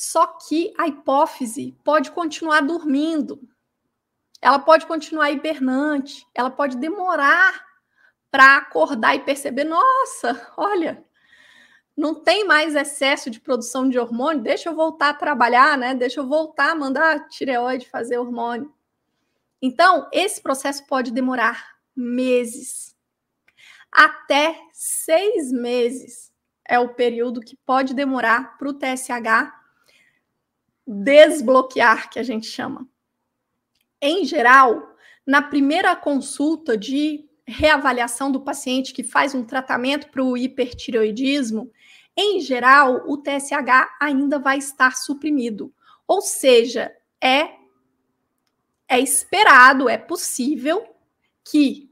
só 0.00 0.28
que 0.28 0.72
a 0.78 0.86
hipófise 0.86 1.76
pode 1.82 2.12
continuar 2.12 2.60
dormindo, 2.60 3.40
ela 4.40 4.60
pode 4.60 4.86
continuar 4.86 5.32
hibernante, 5.32 6.24
ela 6.32 6.52
pode 6.52 6.76
demorar 6.76 7.66
para 8.30 8.58
acordar 8.58 9.16
e 9.16 9.24
perceber: 9.24 9.64
nossa, 9.64 10.52
olha, 10.56 11.04
não 11.96 12.14
tem 12.14 12.46
mais 12.46 12.76
excesso 12.76 13.28
de 13.28 13.40
produção 13.40 13.88
de 13.88 13.98
hormônio, 13.98 14.40
deixa 14.40 14.68
eu 14.68 14.74
voltar 14.76 15.08
a 15.08 15.14
trabalhar, 15.14 15.76
né? 15.76 15.96
Deixa 15.96 16.20
eu 16.20 16.28
voltar 16.28 16.70
a 16.70 16.76
mandar 16.76 17.16
a 17.16 17.28
tireoide 17.28 17.90
fazer 17.90 18.18
hormônio. 18.18 18.72
Então, 19.60 20.08
esse 20.12 20.40
processo 20.40 20.86
pode 20.86 21.10
demorar 21.10 21.74
meses, 21.96 22.94
até 23.90 24.56
seis 24.72 25.50
meses 25.50 26.32
é 26.64 26.78
o 26.78 26.94
período 26.94 27.40
que 27.40 27.56
pode 27.66 27.94
demorar 27.94 28.56
para 28.58 28.68
o 28.68 28.74
TSH 28.74 29.57
desbloquear, 30.88 32.08
que 32.08 32.18
a 32.18 32.22
gente 32.22 32.46
chama. 32.46 32.88
Em 34.00 34.24
geral, 34.24 34.96
na 35.26 35.42
primeira 35.42 35.94
consulta 35.94 36.78
de 36.78 37.28
reavaliação 37.46 38.32
do 38.32 38.40
paciente 38.40 38.94
que 38.94 39.02
faz 39.02 39.34
um 39.34 39.44
tratamento 39.44 40.10
para 40.10 40.24
o 40.24 40.36
hipertireoidismo, 40.36 41.70
em 42.16 42.40
geral, 42.40 43.02
o 43.06 43.18
TSH 43.18 43.96
ainda 44.00 44.38
vai 44.38 44.56
estar 44.56 44.96
suprimido. 44.96 45.72
Ou 46.06 46.22
seja, 46.22 46.90
é, 47.20 47.50
é 48.88 48.98
esperado, 48.98 49.88
é 49.88 49.98
possível 49.98 50.84
que, 51.44 51.90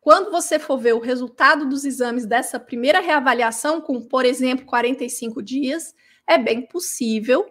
quando 0.00 0.30
você 0.30 0.58
for 0.58 0.78
ver 0.78 0.94
o 0.94 1.00
resultado 1.00 1.68
dos 1.68 1.84
exames 1.84 2.24
dessa 2.24 2.58
primeira 2.58 3.00
reavaliação, 3.00 3.80
com, 3.80 4.00
por 4.00 4.24
exemplo, 4.24 4.64
45 4.64 5.42
dias, 5.42 5.94
é 6.26 6.38
bem 6.38 6.62
possível 6.62 7.46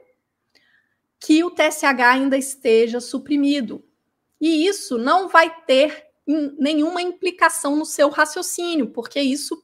que 1.19 1.43
o 1.43 1.51
TSH 1.51 2.01
ainda 2.01 2.37
esteja 2.37 2.99
suprimido. 2.99 3.83
E 4.39 4.67
isso 4.67 4.97
não 4.97 5.27
vai 5.27 5.49
ter 5.65 6.05
nenhuma 6.57 7.01
implicação 7.01 7.75
no 7.75 7.85
seu 7.85 8.09
raciocínio, 8.09 8.89
porque 8.89 9.19
isso 9.19 9.63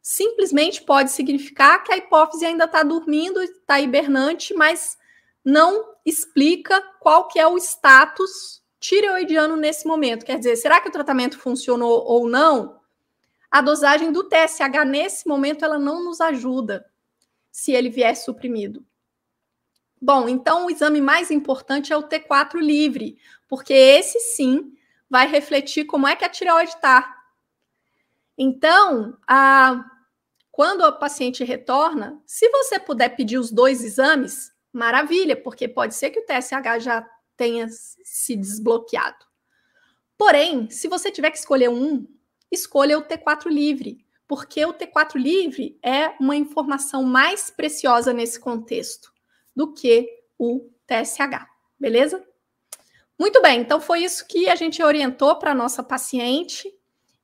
simplesmente 0.00 0.82
pode 0.82 1.12
significar 1.12 1.82
que 1.84 1.92
a 1.92 1.96
hipófise 1.96 2.44
ainda 2.44 2.64
está 2.64 2.82
dormindo, 2.82 3.40
está 3.40 3.80
hibernante, 3.80 4.52
mas 4.52 4.98
não 5.44 5.92
explica 6.04 6.80
qual 7.00 7.28
que 7.28 7.38
é 7.38 7.46
o 7.46 7.56
status 7.56 8.62
tireoidiano 8.80 9.56
nesse 9.56 9.86
momento. 9.86 10.26
Quer 10.26 10.38
dizer, 10.38 10.56
será 10.56 10.80
que 10.80 10.88
o 10.88 10.92
tratamento 10.92 11.38
funcionou 11.38 12.04
ou 12.04 12.28
não? 12.28 12.80
A 13.48 13.60
dosagem 13.60 14.10
do 14.10 14.24
TSH 14.24 14.84
nesse 14.86 15.28
momento 15.28 15.64
ela 15.64 15.78
não 15.78 16.02
nos 16.02 16.20
ajuda 16.20 16.84
se 17.50 17.70
ele 17.72 17.90
vier 17.90 18.16
suprimido. 18.16 18.84
Bom, 20.04 20.28
então 20.28 20.66
o 20.66 20.70
exame 20.70 21.00
mais 21.00 21.30
importante 21.30 21.92
é 21.92 21.96
o 21.96 22.02
T4 22.02 22.58
livre, 22.58 23.16
porque 23.46 23.72
esse 23.72 24.18
sim 24.18 24.76
vai 25.08 25.28
refletir 25.28 25.84
como 25.84 26.08
é 26.08 26.16
que 26.16 26.24
a 26.24 26.28
tireoide 26.28 26.72
está. 26.72 27.22
Então, 28.36 29.16
a, 29.28 29.84
quando 30.50 30.80
o 30.80 30.98
paciente 30.98 31.44
retorna, 31.44 32.20
se 32.26 32.48
você 32.48 32.80
puder 32.80 33.10
pedir 33.10 33.38
os 33.38 33.52
dois 33.52 33.84
exames, 33.84 34.50
maravilha, 34.72 35.36
porque 35.36 35.68
pode 35.68 35.94
ser 35.94 36.10
que 36.10 36.18
o 36.18 36.26
TSH 36.26 36.80
já 36.82 37.08
tenha 37.36 37.68
se 37.68 38.34
desbloqueado. 38.34 39.24
Porém, 40.18 40.68
se 40.68 40.88
você 40.88 41.12
tiver 41.12 41.30
que 41.30 41.38
escolher 41.38 41.68
um, 41.68 42.08
escolha 42.50 42.98
o 42.98 43.02
T4 43.02 43.46
livre, 43.46 44.04
porque 44.26 44.66
o 44.66 44.74
T4 44.74 45.14
livre 45.14 45.78
é 45.80 46.08
uma 46.18 46.34
informação 46.34 47.04
mais 47.04 47.50
preciosa 47.50 48.12
nesse 48.12 48.40
contexto 48.40 49.11
do 49.54 49.72
que 49.72 50.08
o 50.38 50.70
TSH, 50.86 51.46
beleza? 51.78 52.24
Muito 53.18 53.40
bem, 53.40 53.60
então 53.60 53.80
foi 53.80 54.04
isso 54.04 54.26
que 54.26 54.48
a 54.48 54.56
gente 54.56 54.82
orientou 54.82 55.36
para 55.36 55.52
a 55.52 55.54
nossa 55.54 55.82
paciente, 55.82 56.72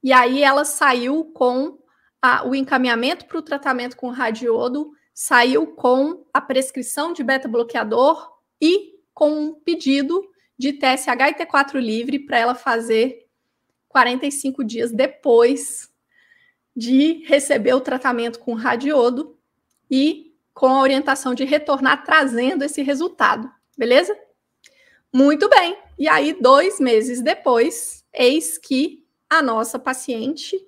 e 0.03 0.12
aí 0.12 0.43
ela 0.43 0.64
saiu 0.64 1.25
com 1.27 1.79
a, 2.23 2.47
o 2.47 2.55
encaminhamento 2.55 3.27
para 3.27 3.38
o 3.38 3.43
tratamento 3.43 3.97
com 3.97 4.11
radiodo, 4.11 4.93
saiu 5.12 5.67
com 5.67 6.25
a 6.33 6.41
prescrição 6.41 7.12
de 7.12 7.25
beta-bloqueador 7.25 8.31
e 8.61 8.95
com 9.12 9.31
um 9.31 9.55
pedido 9.55 10.25
de 10.57 10.73
TSH 10.73 11.31
e 11.31 11.35
T4 11.35 11.81
livre 11.81 12.19
para 12.21 12.38
ela 12.38 12.55
fazer 12.55 13.27
45 13.88 14.62
dias 14.62 14.93
depois 14.93 15.93
de 16.77 17.25
receber 17.27 17.75
o 17.75 17.81
tratamento 17.81 18.38
com 18.38 18.55
radiodo 18.55 19.37
e 19.91 20.28
com 20.59 20.66
a 20.66 20.81
orientação 20.81 21.35
de 21.37 21.44
retornar 21.44 22.03
trazendo 22.03 22.64
esse 22.64 22.83
resultado, 22.83 23.49
beleza? 23.77 24.18
Muito 25.12 25.49
bem. 25.49 25.79
E 25.97 26.09
aí, 26.09 26.33
dois 26.33 26.81
meses 26.81 27.23
depois, 27.23 28.05
eis 28.12 28.59
que 28.59 29.07
a 29.31 29.40
nossa 29.40 29.79
paciente, 29.79 30.59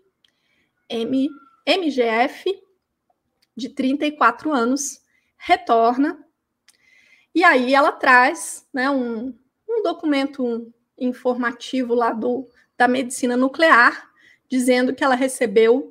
M, 0.89 1.29
MGF, 1.67 2.63
de 3.57 3.69
34 3.71 4.53
anos, 4.53 5.01
retorna. 5.37 6.25
E 7.35 7.43
aí 7.43 7.75
ela 7.75 7.91
traz 7.91 8.65
né, 8.73 8.89
um, 8.89 9.37
um 9.69 9.83
documento 9.83 10.73
informativo 10.97 11.95
lá 11.95 12.13
do, 12.13 12.49
da 12.79 12.87
medicina 12.87 13.37
nuclear, 13.37 14.09
dizendo 14.49 14.95
que 14.95 15.03
ela 15.03 15.17
recebeu 15.17 15.91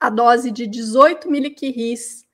a 0.00 0.10
dose 0.10 0.50
de 0.50 0.66
18 0.66 1.30
miliquiris 1.30 2.25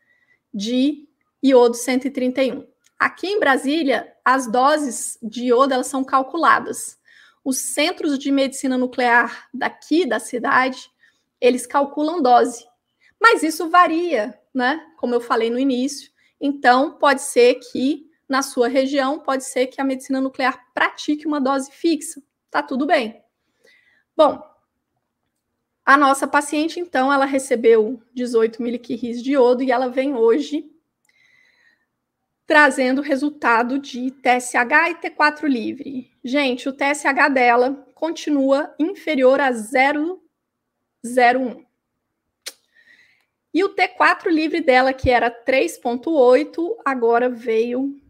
de 0.52 1.08
iodo 1.42 1.74
131. 1.74 2.66
Aqui 2.98 3.26
em 3.26 3.40
Brasília, 3.40 4.12
as 4.24 4.46
doses 4.46 5.18
de 5.22 5.46
iodo 5.46 5.74
elas 5.74 5.88
são 5.88 6.04
calculadas. 6.04 6.98
Os 7.44 7.58
centros 7.58 8.18
de 8.18 8.30
medicina 8.30 8.78
nuclear 8.78 9.48
daqui 9.52 10.06
da 10.06 10.20
cidade, 10.20 10.90
eles 11.40 11.66
calculam 11.66 12.22
dose. 12.22 12.64
Mas 13.20 13.42
isso 13.42 13.68
varia, 13.68 14.38
né? 14.54 14.80
Como 14.96 15.14
eu 15.14 15.20
falei 15.20 15.50
no 15.50 15.58
início. 15.58 16.10
Então, 16.40 16.92
pode 16.92 17.22
ser 17.22 17.56
que 17.56 18.10
na 18.28 18.40
sua 18.40 18.66
região, 18.66 19.18
pode 19.18 19.44
ser 19.44 19.66
que 19.66 19.78
a 19.78 19.84
medicina 19.84 20.18
nuclear 20.18 20.58
pratique 20.72 21.26
uma 21.26 21.38
dose 21.38 21.70
fixa. 21.70 22.22
Tá 22.50 22.62
tudo 22.62 22.86
bem. 22.86 23.22
Bom, 24.16 24.42
a 25.92 25.96
nossa 25.98 26.26
paciente, 26.26 26.80
então, 26.80 27.12
ela 27.12 27.26
recebeu 27.26 28.02
18 28.14 28.62
miliquiris 28.62 29.22
de 29.22 29.32
iodo 29.32 29.62
e 29.62 29.70
ela 29.70 29.90
vem 29.90 30.14
hoje 30.14 30.72
trazendo 32.46 33.02
resultado 33.02 33.78
de 33.78 34.10
TSH 34.10 34.88
e 34.88 34.94
T4 34.94 35.46
livre. 35.46 36.10
Gente, 36.24 36.66
o 36.66 36.72
TSH 36.72 37.28
dela 37.30 37.86
continua 37.94 38.74
inferior 38.78 39.38
a 39.38 39.52
0,01. 39.52 41.62
E 43.52 43.62
o 43.62 43.74
T4 43.74 44.30
livre 44.30 44.62
dela, 44.62 44.94
que 44.94 45.10
era 45.10 45.30
3,8, 45.30 46.74
agora 46.86 47.28
veio 47.28 48.00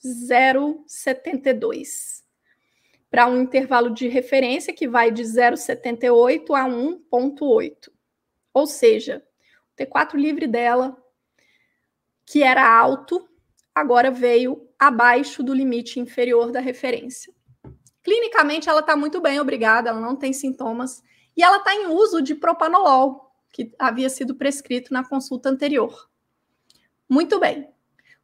0,72 0.00 2.21
para 3.12 3.26
um 3.26 3.42
intervalo 3.42 3.90
de 3.90 4.08
referência 4.08 4.72
que 4.72 4.88
vai 4.88 5.10
de 5.10 5.22
0,78 5.22 6.58
a 6.58 6.66
1,8. 6.66 7.92
Ou 8.54 8.66
seja, 8.66 9.22
o 9.70 9.76
T4 9.76 10.14
livre 10.14 10.46
dela, 10.46 10.96
que 12.24 12.42
era 12.42 12.66
alto, 12.66 13.28
agora 13.74 14.10
veio 14.10 14.66
abaixo 14.78 15.42
do 15.42 15.52
limite 15.52 16.00
inferior 16.00 16.50
da 16.50 16.58
referência. 16.58 17.34
Clinicamente, 18.02 18.70
ela 18.70 18.80
está 18.80 18.96
muito 18.96 19.20
bem, 19.20 19.38
obrigada, 19.38 19.90
ela 19.90 20.00
não 20.00 20.16
tem 20.16 20.32
sintomas. 20.32 21.02
E 21.36 21.42
ela 21.42 21.58
está 21.58 21.74
em 21.74 21.88
uso 21.88 22.22
de 22.22 22.34
propanolol, 22.34 23.30
que 23.52 23.74
havia 23.78 24.08
sido 24.08 24.36
prescrito 24.36 24.90
na 24.90 25.06
consulta 25.06 25.50
anterior. 25.50 26.08
Muito 27.06 27.38
bem. 27.38 27.68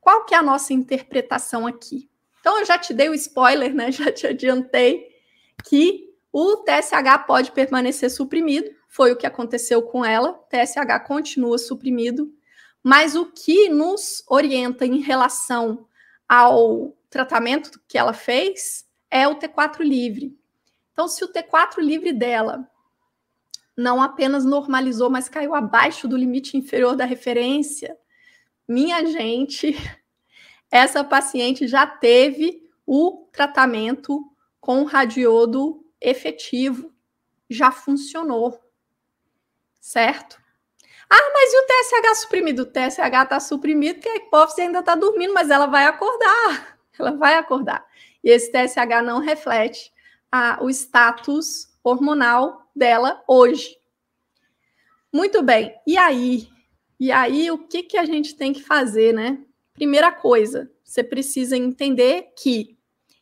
Qual 0.00 0.24
que 0.24 0.34
é 0.34 0.38
a 0.38 0.42
nossa 0.42 0.72
interpretação 0.72 1.66
aqui? 1.66 2.08
Então, 2.40 2.58
eu 2.58 2.64
já 2.64 2.78
te 2.78 2.94
dei 2.94 3.08
o 3.08 3.14
spoiler, 3.14 3.74
né? 3.74 3.90
Já 3.92 4.12
te 4.12 4.26
adiantei 4.26 5.08
que 5.64 6.08
o 6.32 6.56
TSH 6.58 7.26
pode 7.26 7.52
permanecer 7.52 8.10
suprimido. 8.10 8.70
Foi 8.88 9.12
o 9.12 9.16
que 9.16 9.26
aconteceu 9.26 9.82
com 9.82 10.04
ela. 10.04 10.32
TSH 10.50 11.06
continua 11.06 11.58
suprimido. 11.58 12.32
Mas 12.82 13.16
o 13.16 13.26
que 13.26 13.68
nos 13.68 14.22
orienta 14.28 14.86
em 14.86 15.00
relação 15.00 15.86
ao 16.28 16.96
tratamento 17.10 17.80
que 17.88 17.98
ela 17.98 18.12
fez 18.12 18.86
é 19.10 19.26
o 19.26 19.36
T4 19.36 19.80
livre. 19.80 20.38
Então, 20.92 21.08
se 21.08 21.24
o 21.24 21.32
T4 21.32 21.78
livre 21.78 22.12
dela 22.12 22.68
não 23.76 24.02
apenas 24.02 24.44
normalizou, 24.44 25.08
mas 25.08 25.28
caiu 25.28 25.54
abaixo 25.54 26.08
do 26.08 26.16
limite 26.16 26.56
inferior 26.56 26.96
da 26.96 27.04
referência, 27.04 27.96
minha 28.66 29.04
gente, 29.06 29.76
essa 30.70 31.02
paciente 31.02 31.66
já 31.66 31.86
teve 31.86 32.68
o 32.86 33.28
tratamento 33.32 34.24
com 34.60 34.84
radiodo 34.84 35.84
efetivo, 36.00 36.92
já 37.48 37.70
funcionou, 37.70 38.58
certo? 39.80 40.38
Ah, 41.10 41.30
mas 41.32 41.52
e 41.52 41.58
o 41.58 41.66
TSH 41.66 42.20
suprimido? 42.20 42.62
O 42.62 42.66
TSH 42.66 43.22
está 43.22 43.40
suprimido 43.40 43.96
porque 43.96 44.08
a 44.08 44.16
hipófise 44.16 44.60
ainda 44.60 44.80
está 44.80 44.94
dormindo, 44.94 45.32
mas 45.32 45.48
ela 45.48 45.66
vai 45.66 45.84
acordar. 45.84 46.78
Ela 46.98 47.12
vai 47.12 47.36
acordar. 47.36 47.86
E 48.24 48.28
esse 48.28 48.50
TSH 48.50 49.02
não 49.04 49.20
reflete 49.20 49.92
a, 50.32 50.58
o 50.60 50.68
status 50.68 51.72
hormonal 51.82 52.68
dela 52.74 53.22
hoje. 53.26 53.78
Muito 55.12 55.42
bem. 55.42 55.74
E 55.86 55.96
aí? 55.96 56.48
E 57.00 57.12
aí, 57.12 57.50
o 57.50 57.58
que, 57.58 57.84
que 57.84 57.96
a 57.96 58.04
gente 58.04 58.34
tem 58.36 58.52
que 58.52 58.62
fazer, 58.62 59.14
né? 59.14 59.38
Primeira 59.78 60.10
coisa, 60.10 60.68
você 60.82 61.04
precisa 61.04 61.56
entender 61.56 62.32
que 62.36 62.76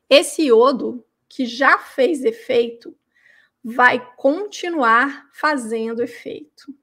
esse 0.09 0.45
iodo 0.45 1.05
que 1.29 1.45
já 1.45 1.79
fez 1.79 2.25
efeito 2.25 2.97
vai 3.63 4.15
continuar 4.17 5.29
fazendo 5.35 6.03
efeito. 6.03 6.75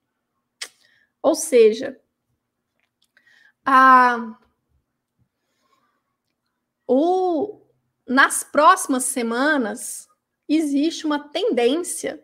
Ou 1.23 1.33
seja, 1.33 1.99
a, 3.65 4.37
o, 6.85 7.59
nas 8.07 8.43
próximas 8.43 9.05
semanas 9.05 10.07
existe 10.47 11.03
uma 11.03 11.17
tendência 11.29 12.23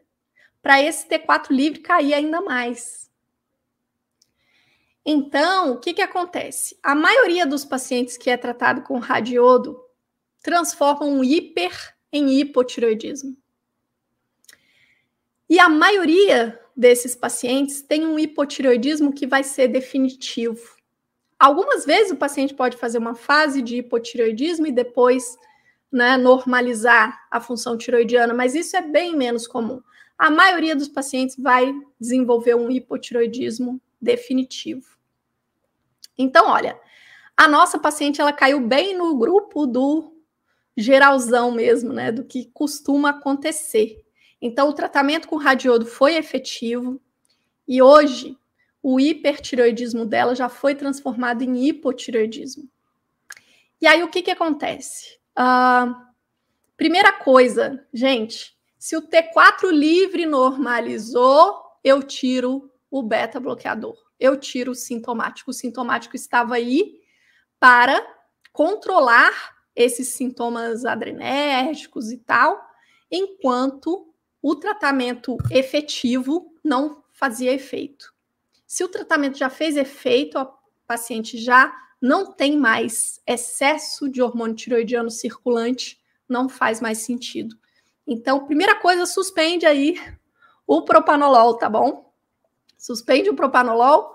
para 0.62 0.84
esse 0.84 1.08
T4 1.08 1.48
livre 1.50 1.80
cair 1.80 2.14
ainda 2.14 2.42
mais. 2.42 3.09
Então, 5.12 5.72
o 5.72 5.80
que, 5.80 5.92
que 5.92 6.04
acontece? 6.04 6.78
A 6.84 6.94
maioria 6.94 7.44
dos 7.44 7.66
pacientes 7.66 8.16
que 8.16 8.30
é 8.30 8.38
tratado 8.38 8.84
com 8.84 9.00
radiodo 9.00 9.84
transformam 10.44 11.24
hiper 11.24 11.96
em 12.14 12.40
hipotiroidismo. 12.40 13.36
E 15.50 15.60
a 15.60 15.68
maioria 15.68 16.60
desses 16.78 17.16
pacientes 17.16 17.82
tem 17.82 18.06
um 18.06 18.20
hipotiroidismo 18.20 19.12
que 19.12 19.26
vai 19.26 19.44
ser 19.44 19.70
definitivo. 19.70 20.78
Algumas 21.40 21.88
vezes 21.88 22.12
o 22.12 22.18
paciente 22.18 22.54
pode 22.54 22.78
fazer 22.78 23.00
uma 23.00 23.16
fase 23.16 23.64
de 23.64 23.78
hipotiroidismo 23.78 24.68
e 24.68 24.72
depois 24.72 25.40
né, 25.92 26.18
normalizar 26.18 27.20
a 27.32 27.42
função 27.42 27.76
tiroidiana, 27.76 28.32
mas 28.32 28.54
isso 28.54 28.78
é 28.78 28.82
bem 28.84 29.16
menos 29.16 29.48
comum. 29.48 29.82
A 30.16 30.30
maioria 30.30 30.76
dos 30.76 30.88
pacientes 30.88 31.36
vai 31.36 31.74
desenvolver 32.00 32.54
um 32.54 32.70
hipotiroidismo 32.70 33.82
definitivo. 34.00 34.99
Então, 36.20 36.50
olha, 36.50 36.78
a 37.38 37.48
nossa 37.48 37.80
paciente 37.80 38.20
ela 38.20 38.34
caiu 38.34 38.60
bem 38.60 38.94
no 38.96 39.16
grupo 39.18 39.66
do 39.66 40.14
geralzão 40.76 41.50
mesmo, 41.50 41.94
né, 41.94 42.12
do 42.12 42.26
que 42.26 42.52
costuma 42.54 43.12
acontecer. 43.12 44.04
Então, 44.42 44.68
o 44.68 44.74
tratamento 44.74 45.30
com 45.30 45.38
radiodo 45.38 45.86
foi 45.86 46.16
efetivo 46.16 47.02
e 47.66 47.82
hoje 47.82 48.38
o 48.84 49.00
hipertiroidismo 49.00 50.06
dela 50.06 50.36
já 50.36 50.50
foi 50.50 50.76
transformado 50.76 51.42
em 51.42 51.66
hipotiroidismo. 51.66 52.70
E 53.82 53.88
aí, 53.88 54.04
o 54.04 54.10
que, 54.10 54.22
que 54.22 54.32
acontece? 54.32 55.18
Uh, 55.38 55.96
primeira 56.76 57.14
coisa, 57.14 57.86
gente, 57.94 58.58
se 58.78 58.98
o 58.98 59.02
T4 59.02 59.70
livre 59.72 60.26
normalizou, 60.26 61.62
eu 61.82 62.04
tiro 62.04 62.70
o 62.92 63.02
beta 63.02 63.40
bloqueador 63.40 64.09
eu 64.20 64.38
tiro 64.38 64.72
o 64.72 64.76
sintomático. 64.76 65.52
O 65.52 65.54
sintomático 65.54 66.16
estava 66.16 66.56
aí 66.56 67.00
para 67.60 68.06
controlar 68.52 69.58
esses 69.76 70.10
sintomas 70.10 70.86
adrenérgicos 70.86 72.12
e 72.12 72.18
tal, 72.18 72.60
enquanto 73.10 74.14
o 74.42 74.56
tratamento 74.56 75.38
efetivo 75.52 76.54
não 76.64 77.04
fazia 77.12 77.54
efeito. 77.54 78.14
Se 78.66 78.84
o 78.84 78.90
tratamento 78.90 79.38
já 79.38 79.50
fez 79.50 79.76
efeito, 79.76 80.38
a 80.38 80.54
paciente 80.86 81.38
já 81.38 81.74
não 82.02 82.32
tem 82.32 82.58
mais 82.58 83.22
excesso 83.28 84.10
de 84.10 84.22
hormônio 84.22 84.56
tiroidiano 84.56 85.10
circulante, 85.10 86.00
não 86.28 86.48
faz 86.48 86.80
mais 86.80 87.00
sentido. 87.00 87.58
Então, 88.08 88.46
primeira 88.46 88.76
coisa, 88.76 89.06
suspende 89.06 89.66
aí 89.66 90.00
o 90.66 90.84
propanolol, 90.84 91.58
tá 91.58 91.70
bom? 91.70 92.09
Suspende 92.80 93.30
o 93.30 93.36
propanolol. 93.36 94.12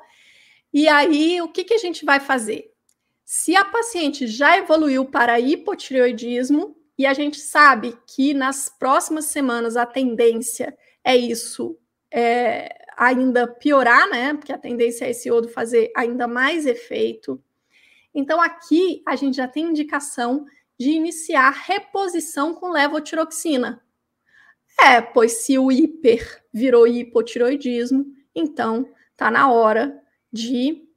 E 0.72 0.88
aí, 0.88 1.40
o 1.40 1.48
que, 1.48 1.62
que 1.62 1.74
a 1.74 1.78
gente 1.78 2.04
vai 2.04 2.18
fazer? 2.18 2.72
Se 3.24 3.54
a 3.54 3.64
paciente 3.64 4.26
já 4.26 4.58
evoluiu 4.58 5.04
para 5.04 5.38
hipotireoidismo, 5.38 6.76
e 6.96 7.06
a 7.06 7.12
gente 7.12 7.38
sabe 7.38 7.96
que 8.06 8.32
nas 8.32 8.68
próximas 8.68 9.26
semanas 9.26 9.76
a 9.76 9.84
tendência 9.84 10.76
é 11.02 11.16
isso, 11.16 11.76
é, 12.10 12.86
ainda 12.96 13.46
piorar, 13.46 14.08
né? 14.08 14.34
Porque 14.34 14.52
a 14.52 14.58
tendência 14.58 15.04
é 15.04 15.10
esse 15.10 15.28
iodo 15.28 15.48
fazer 15.48 15.92
ainda 15.96 16.28
mais 16.28 16.66
efeito. 16.66 17.42
Então, 18.14 18.40
aqui 18.40 19.02
a 19.06 19.16
gente 19.16 19.36
já 19.36 19.48
tem 19.48 19.66
indicação 19.66 20.46
de 20.78 20.90
iniciar 20.90 21.50
reposição 21.50 22.54
com 22.54 22.68
levotiroxina. 22.68 23.82
É, 24.80 25.00
pois 25.00 25.44
se 25.44 25.58
o 25.58 25.70
hiper 25.70 26.42
virou 26.52 26.86
hipotiroidismo, 26.86 28.06
então 28.34 28.92
tá 29.16 29.30
na 29.30 29.50
hora 29.50 30.02
de 30.32 30.88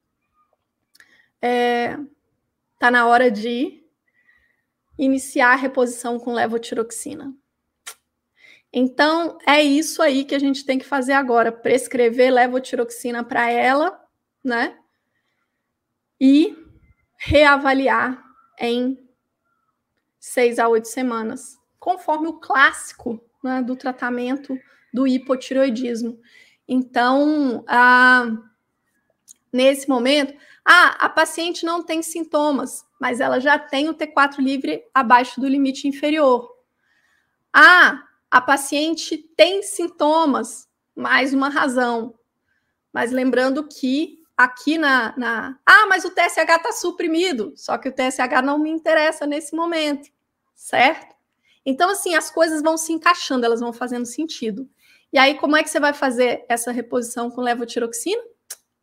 é, 1.41 1.97
tá 2.79 2.89
na 2.89 3.05
hora 3.05 3.29
de 3.29 3.83
iniciar 4.97 5.53
a 5.53 5.55
reposição 5.55 6.19
com 6.19 6.33
levotiroxina. 6.33 7.33
Então, 8.73 9.37
é 9.47 9.61
isso 9.63 10.01
aí 10.01 10.25
que 10.25 10.35
a 10.35 10.39
gente 10.39 10.65
tem 10.65 10.77
que 10.77 10.85
fazer 10.85 11.13
agora, 11.13 11.51
prescrever 11.51 12.31
levotiroxina 12.31 13.23
para 13.23 13.49
ela, 13.49 14.03
né? 14.43 14.77
E 16.19 16.55
reavaliar 17.17 18.23
em 18.59 18.97
seis 20.19 20.59
a 20.59 20.67
oito 20.67 20.87
semanas, 20.87 21.57
conforme 21.79 22.27
o 22.27 22.39
clássico 22.39 23.23
né, 23.43 23.61
do 23.61 23.75
tratamento 23.75 24.59
do 24.93 25.07
hipotiroidismo. 25.07 26.19
Então, 26.67 27.63
nesse 29.51 29.87
momento, 29.87 30.33
ah, 30.65 30.97
a 30.99 31.09
paciente 31.09 31.65
não 31.65 31.81
tem 31.81 32.01
sintomas, 32.01 32.85
mas 32.99 33.19
ela 33.19 33.39
já 33.39 33.57
tem 33.57 33.87
o 33.87 33.93
T4 33.93 34.39
livre 34.39 34.83
abaixo 34.93 35.39
do 35.39 35.47
limite 35.47 35.87
inferior. 35.87 36.49
Ah, 37.53 38.03
a 38.29 38.41
paciente 38.41 39.17
tem 39.37 39.63
sintomas, 39.63 40.67
mais 40.95 41.33
uma 41.33 41.49
razão. 41.49 42.13
Mas 42.91 43.11
lembrando 43.11 43.67
que 43.67 44.17
aqui 44.35 44.77
na. 44.77 45.13
na 45.17 45.57
ah, 45.65 45.85
mas 45.87 46.03
o 46.03 46.11
TSH 46.11 46.37
está 46.37 46.71
suprimido, 46.73 47.53
só 47.55 47.77
que 47.77 47.89
o 47.89 47.91
TSH 47.91 48.41
não 48.43 48.59
me 48.59 48.69
interessa 48.69 49.25
nesse 49.25 49.55
momento, 49.55 50.09
certo? 50.53 51.15
Então, 51.65 51.89
assim, 51.89 52.15
as 52.15 52.29
coisas 52.29 52.61
vão 52.61 52.77
se 52.77 52.93
encaixando, 52.93 53.45
elas 53.45 53.59
vão 53.59 53.73
fazendo 53.73 54.05
sentido. 54.05 54.69
E 55.11 55.17
aí, 55.17 55.35
como 55.35 55.55
é 55.55 55.63
que 55.63 55.69
você 55.69 55.79
vai 55.79 55.93
fazer 55.93 56.45
essa 56.49 56.71
reposição 56.71 57.29
com 57.31 57.41
levotiroxina? 57.41 58.21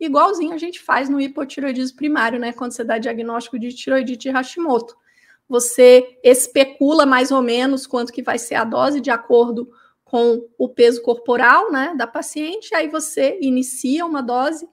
Igualzinho 0.00 0.52
a 0.52 0.58
gente 0.58 0.80
faz 0.80 1.08
no 1.08 1.20
hipotiroidismo 1.20 1.96
primário, 1.96 2.38
né? 2.38 2.52
Quando 2.52 2.72
você 2.72 2.82
dá 2.82 2.98
diagnóstico 2.98 3.58
de 3.58 3.72
tiroidite 3.72 4.28
Hashimoto. 4.30 4.96
Você 5.48 6.18
especula 6.22 7.04
mais 7.04 7.30
ou 7.30 7.42
menos 7.42 7.86
quanto 7.86 8.12
que 8.12 8.22
vai 8.22 8.38
ser 8.38 8.54
a 8.54 8.64
dose 8.64 9.00
de 9.00 9.10
acordo 9.10 9.70
com 10.04 10.48
o 10.56 10.68
peso 10.68 11.02
corporal, 11.02 11.70
né, 11.72 11.94
da 11.96 12.06
paciente. 12.06 12.74
Aí 12.74 12.88
você 12.88 13.38
inicia 13.40 14.06
uma 14.06 14.22
dose 14.22 14.68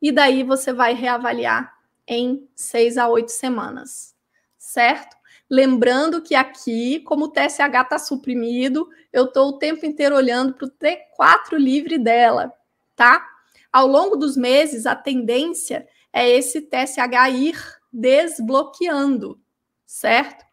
e 0.00 0.12
daí 0.12 0.42
você 0.42 0.72
vai 0.72 0.94
reavaliar 0.94 1.72
em 2.06 2.48
seis 2.54 2.96
a 2.96 3.08
oito 3.08 3.32
semanas, 3.32 4.14
certo? 4.58 5.15
Lembrando 5.48 6.20
que 6.20 6.34
aqui, 6.34 7.00
como 7.00 7.26
o 7.26 7.28
TSH 7.28 7.82
está 7.82 7.98
suprimido, 7.98 8.88
eu 9.12 9.26
estou 9.26 9.48
o 9.48 9.58
tempo 9.58 9.86
inteiro 9.86 10.16
olhando 10.16 10.54
para 10.54 10.66
o 10.66 10.70
T4 10.70 11.56
livre 11.56 11.98
dela, 11.98 12.52
tá? 12.96 13.24
Ao 13.72 13.86
longo 13.86 14.16
dos 14.16 14.36
meses, 14.36 14.86
a 14.86 14.96
tendência 14.96 15.86
é 16.12 16.28
esse 16.28 16.62
TSH 16.62 17.30
ir 17.32 17.56
desbloqueando, 17.92 19.40
certo? 19.84 20.44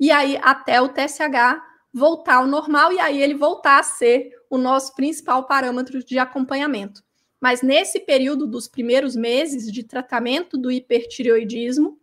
E 0.00 0.10
aí, 0.10 0.38
até 0.42 0.80
o 0.80 0.88
TSH 0.88 1.62
voltar 1.92 2.36
ao 2.36 2.46
normal 2.46 2.92
e 2.92 2.98
aí 2.98 3.22
ele 3.22 3.34
voltar 3.34 3.78
a 3.78 3.84
ser 3.84 4.32
o 4.50 4.58
nosso 4.58 4.96
principal 4.96 5.46
parâmetro 5.46 6.02
de 6.02 6.18
acompanhamento. 6.18 7.04
Mas 7.40 7.62
nesse 7.62 8.00
período 8.00 8.46
dos 8.46 8.66
primeiros 8.66 9.14
meses 9.14 9.70
de 9.70 9.84
tratamento 9.84 10.58
do 10.58 10.72
hipertireoidismo, 10.72 11.98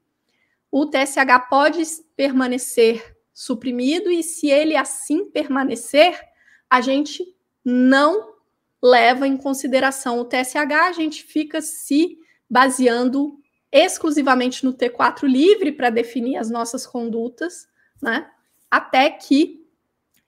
o 0.71 0.85
TSH 0.85 1.49
pode 1.49 1.81
permanecer 2.21 3.17
suprimido 3.33 4.11
e 4.11 4.21
se 4.21 4.47
ele 4.47 4.75
assim 4.75 5.25
permanecer, 5.25 6.21
a 6.69 6.79
gente 6.79 7.25
não 7.65 8.35
leva 8.79 9.27
em 9.27 9.35
consideração 9.35 10.19
o 10.19 10.25
TSH, 10.25 10.71
a 10.71 10.91
gente 10.91 11.23
fica 11.23 11.63
se 11.63 12.19
baseando 12.47 13.39
exclusivamente 13.71 14.63
no 14.63 14.71
T4 14.71 15.23
livre 15.23 15.71
para 15.71 15.89
definir 15.89 16.37
as 16.37 16.51
nossas 16.51 16.85
condutas, 16.85 17.67
né? 17.99 18.29
Até 18.69 19.09
que 19.09 19.65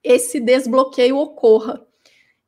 esse 0.03 0.39
desbloqueio 0.39 1.15
ocorra. 1.17 1.85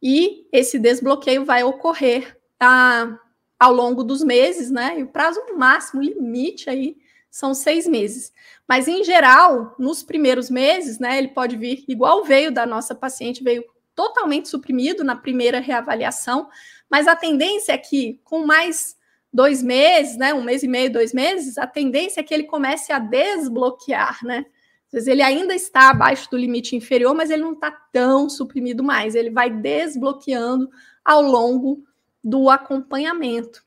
E 0.01 0.49
esse 0.51 0.79
desbloqueio 0.79 1.45
vai 1.45 1.63
ocorrer 1.63 2.35
ah, 2.59 3.15
ao 3.59 3.71
longo 3.71 4.03
dos 4.03 4.23
meses, 4.23 4.71
né? 4.71 4.99
E 4.99 5.03
o 5.03 5.07
prazo 5.07 5.39
máximo, 5.55 6.01
limite 6.01 6.67
aí, 6.67 6.97
são 7.35 7.53
seis 7.53 7.85
meses. 7.85 8.31
Mas, 8.65 8.87
em 8.87 9.03
geral, 9.03 9.75
nos 9.77 10.01
primeiros 10.01 10.49
meses, 10.49 10.99
né, 10.99 11.17
ele 11.17 11.27
pode 11.27 11.57
vir 11.57 11.83
igual 11.85 12.23
veio 12.23 12.49
da 12.49 12.65
nossa 12.65 12.95
paciente, 12.95 13.43
veio 13.43 13.61
totalmente 13.93 14.47
suprimido 14.47 15.03
na 15.03 15.17
primeira 15.17 15.59
reavaliação, 15.59 16.47
mas 16.89 17.09
a 17.09 17.15
tendência 17.15 17.73
é 17.73 17.77
que, 17.77 18.21
com 18.23 18.45
mais 18.45 18.95
dois 19.33 19.61
meses, 19.61 20.15
né, 20.15 20.33
um 20.33 20.41
mês 20.41 20.63
e 20.63 20.67
meio, 20.69 20.93
dois 20.93 21.13
meses, 21.13 21.57
a 21.57 21.67
tendência 21.67 22.21
é 22.21 22.23
que 22.23 22.33
ele 22.33 22.45
comece 22.45 22.93
a 22.93 22.99
desbloquear, 22.99 24.17
né? 24.23 24.45
Às 24.87 24.93
vezes 24.93 25.07
ele 25.09 25.21
ainda 25.21 25.53
está 25.53 25.89
abaixo 25.89 26.31
do 26.31 26.37
limite 26.37 26.73
inferior, 26.73 27.13
mas 27.13 27.29
ele 27.29 27.43
não 27.43 27.51
está 27.51 27.69
tão 27.91 28.29
suprimido 28.29 28.81
mais, 28.81 29.13
ele 29.13 29.29
vai 29.29 29.49
desbloqueando 29.49 30.69
ao 31.03 31.21
longo 31.21 31.83
do 32.23 32.49
acompanhamento. 32.49 33.61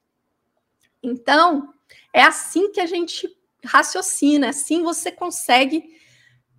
Então, 1.02 1.74
é 2.14 2.22
assim 2.22 2.72
que 2.72 2.80
a 2.80 2.86
gente 2.86 3.37
raciocina, 3.68 4.48
assim 4.48 4.82
você 4.82 5.12
consegue. 5.12 5.84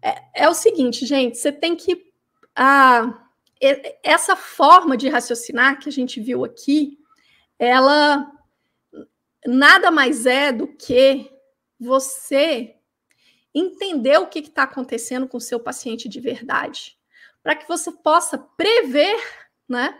É, 0.02 0.43
é 0.43 0.50
o 0.50 0.54
seguinte, 0.54 1.06
gente, 1.06 1.38
você 1.38 1.52
tem 1.52 1.76
que. 1.76 2.12
Ah, 2.56 3.26
essa 4.04 4.36
forma 4.36 4.95
de 4.95 5.10
raciocinar 5.10 5.80
que 5.80 5.89
a 5.89 5.91
gente 5.91 6.22
viu 6.22 6.45
aqui, 6.45 6.98
ela 7.58 8.32
nada 9.45 9.91
mais 9.91 10.26
é 10.26 10.52
do 10.52 10.67
que 10.67 11.30
você 11.80 12.76
entender 13.54 14.17
o 14.17 14.28
que 14.28 14.39
está 14.39 14.63
acontecendo 14.63 15.28
com 15.28 15.38
o 15.38 15.41
seu 15.41 15.60
paciente 15.60 16.08
de 16.08 16.19
verdade, 16.19 16.98
para 17.41 17.56
que 17.56 17.67
você 17.67 17.91
possa 17.91 18.38
prever, 18.38 19.17
né, 19.67 20.00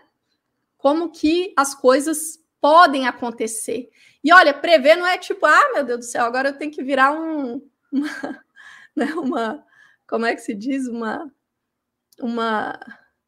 como 0.78 1.10
que 1.10 1.52
as 1.56 1.74
coisas 1.74 2.38
podem 2.60 3.06
acontecer. 3.06 3.88
E 4.22 4.32
olha, 4.32 4.52
prever 4.52 4.96
não 4.96 5.06
é 5.06 5.16
tipo, 5.18 5.46
ah, 5.46 5.70
meu 5.72 5.84
Deus 5.84 6.00
do 6.00 6.04
céu, 6.04 6.24
agora 6.24 6.50
eu 6.50 6.58
tenho 6.58 6.70
que 6.70 6.82
virar 6.82 7.12
um, 7.12 7.62
uma, 7.92 8.44
né, 8.96 9.06
uma 9.14 9.64
como 10.06 10.26
é 10.26 10.34
que 10.34 10.40
se 10.42 10.54
diz, 10.54 10.88
uma, 10.88 11.32
uma 12.20 12.78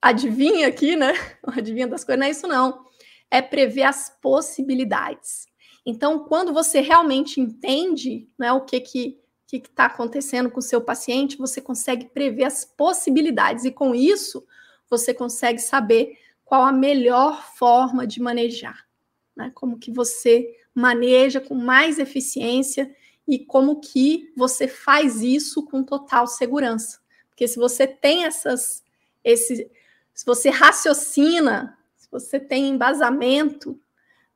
adivinha 0.00 0.66
aqui, 0.66 0.96
né? 0.96 1.12
Uma 1.46 1.58
adivinha 1.58 1.86
das 1.86 2.02
coisas, 2.04 2.18
não 2.18 2.26
é 2.26 2.30
isso 2.30 2.48
não. 2.48 2.84
É 3.30 3.40
prever 3.40 3.84
as 3.84 4.10
possibilidades. 4.20 5.46
Então, 5.86 6.24
quando 6.24 6.52
você 6.52 6.80
realmente 6.80 7.40
entende 7.40 8.28
né, 8.36 8.52
o 8.52 8.62
que 8.62 8.80
que 8.80 9.22
que 9.46 9.68
está 9.68 9.84
acontecendo 9.84 10.50
com 10.50 10.60
o 10.60 10.62
seu 10.62 10.80
paciente, 10.80 11.36
você 11.36 11.60
consegue 11.60 12.06
prever 12.06 12.44
as 12.44 12.64
possibilidades 12.64 13.66
e 13.66 13.70
com 13.70 13.94
isso 13.94 14.46
você 14.88 15.12
consegue 15.12 15.58
saber 15.58 16.16
qual 16.42 16.62
a 16.62 16.72
melhor 16.72 17.44
forma 17.54 18.06
de 18.06 18.20
manejar, 18.20 18.86
né? 19.36 19.50
Como 19.54 19.78
que 19.78 19.90
você 19.90 20.56
maneja 20.74 21.40
com 21.40 21.54
mais 21.54 21.98
eficiência 21.98 22.94
e 23.26 23.38
como 23.38 23.80
que 23.80 24.32
você 24.36 24.66
faz 24.66 25.22
isso 25.22 25.64
com 25.64 25.82
total 25.82 26.26
segurança. 26.26 27.00
Porque 27.28 27.46
se 27.46 27.56
você 27.56 27.86
tem 27.86 28.24
essas, 28.24 28.82
esse, 29.22 29.70
se 30.12 30.24
você 30.24 30.50
raciocina, 30.50 31.78
se 31.96 32.08
você 32.10 32.38
tem 32.40 32.68
embasamento, 32.68 33.78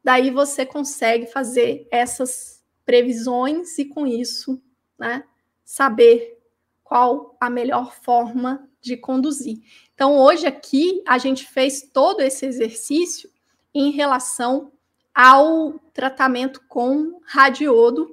daí 0.03 0.31
você 0.31 0.65
consegue 0.65 1.27
fazer 1.27 1.87
essas 1.91 2.65
previsões 2.85 3.79
e 3.79 3.85
com 3.85 4.07
isso, 4.07 4.63
né, 4.99 5.25
saber 5.65 6.39
qual 6.85 7.37
a 7.41 7.51
melhor 7.51 7.93
forma 7.93 8.69
de 8.81 8.97
conduzir. 8.97 9.59
Então, 9.93 10.17
hoje 10.17 10.47
aqui 10.47 11.03
a 11.07 11.19
gente 11.19 11.45
fez 11.47 11.83
todo 11.93 12.21
esse 12.21 12.47
exercício 12.47 13.29
em 13.75 13.91
relação 13.91 14.71
ao 15.17 15.79
tratamento 15.95 16.61
com 16.69 17.23
radiodo 17.25 18.07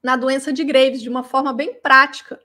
na 0.00 0.14
doença 0.14 0.52
de 0.52 0.62
Graves, 0.62 1.02
de 1.02 1.08
uma 1.08 1.24
forma 1.24 1.52
bem 1.52 1.74
prática, 1.80 2.40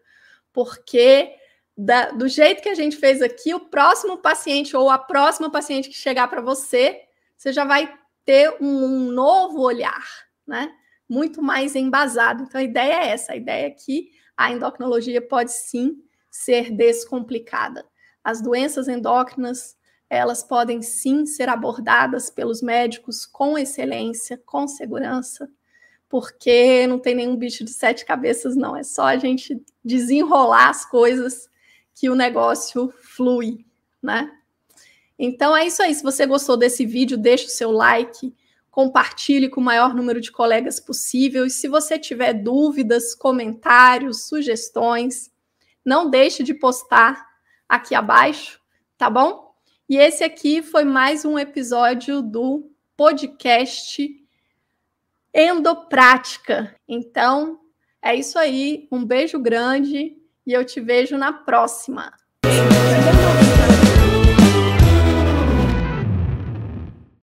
porque 0.51 1.35
da, 1.77 2.09
do 2.09 2.27
jeito 2.27 2.63
que 2.63 2.69
a 2.69 2.73
gente 2.73 2.97
fez 2.97 3.21
aqui, 3.21 3.53
o 3.53 3.59
próximo 3.59 4.17
paciente 4.17 4.75
ou 4.75 4.89
a 4.89 4.97
próxima 4.97 5.51
paciente 5.51 5.87
que 5.87 5.95
chegar 5.95 6.27
para 6.27 6.41
você, 6.41 6.99
você 7.37 7.53
já 7.53 7.63
vai 7.63 7.93
ter 8.25 8.57
um, 8.59 8.85
um 8.85 9.11
novo 9.11 9.61
olhar, 9.61 10.03
né? 10.47 10.73
Muito 11.07 11.39
mais 11.39 11.75
embasado. 11.75 12.43
Então, 12.43 12.59
a 12.59 12.63
ideia 12.63 12.93
é 12.93 13.09
essa: 13.09 13.33
a 13.33 13.35
ideia 13.35 13.67
é 13.67 13.71
que 13.71 14.09
a 14.35 14.51
endocrinologia 14.51 15.21
pode 15.21 15.51
sim 15.51 16.03
ser 16.31 16.71
descomplicada. 16.71 17.85
As 18.23 18.41
doenças 18.41 18.87
endócrinas 18.87 19.77
elas 20.09 20.43
podem 20.43 20.81
sim 20.81 21.25
ser 21.25 21.49
abordadas 21.49 22.29
pelos 22.29 22.61
médicos 22.61 23.25
com 23.25 23.57
excelência, 23.57 24.41
com 24.43 24.67
segurança, 24.67 25.49
porque 26.09 26.87
não 26.87 26.97
tem 26.97 27.13
nenhum 27.13 27.35
bicho 27.35 27.63
de 27.63 27.71
sete 27.71 28.03
cabeças, 28.03 28.55
não. 28.55 28.75
É 28.75 28.81
só 28.81 29.03
a 29.03 29.17
gente 29.17 29.61
desenrolar 29.85 30.69
as 30.69 30.83
coisas 30.83 31.47
que 31.93 32.09
o 32.09 32.15
negócio 32.15 32.91
flui, 33.01 33.65
né? 34.01 34.31
Então 35.17 35.55
é 35.55 35.67
isso 35.67 35.83
aí. 35.83 35.93
Se 35.93 36.01
você 36.01 36.25
gostou 36.25 36.57
desse 36.57 36.85
vídeo, 36.85 37.17
deixa 37.17 37.45
o 37.45 37.49
seu 37.49 37.71
like, 37.71 38.33
compartilhe 38.71 39.49
com 39.49 39.61
o 39.61 39.63
maior 39.63 39.93
número 39.93 40.21
de 40.21 40.31
colegas 40.31 40.79
possível. 40.79 41.45
E 41.45 41.51
se 41.51 41.67
você 41.67 41.99
tiver 41.99 42.33
dúvidas, 42.33 43.13
comentários, 43.13 44.23
sugestões, 44.23 45.29
não 45.85 46.09
deixe 46.09 46.41
de 46.41 46.53
postar 46.53 47.27
aqui 47.67 47.93
abaixo, 47.93 48.59
tá 48.97 49.09
bom? 49.09 49.48
E 49.89 49.97
esse 49.97 50.23
aqui 50.23 50.61
foi 50.61 50.83
mais 50.83 51.25
um 51.25 51.39
episódio 51.39 52.21
do 52.21 52.71
podcast 52.95 54.07
Endoprática. 55.33 56.75
Então, 56.87 57.59
é 57.99 58.13
isso 58.13 58.37
aí. 58.37 58.87
Um 58.91 59.03
beijo 59.03 59.39
grande 59.39 60.15
e 60.45 60.53
eu 60.53 60.63
te 60.63 60.79
vejo 60.79 61.17
na 61.17 61.33
próxima. 61.33 62.13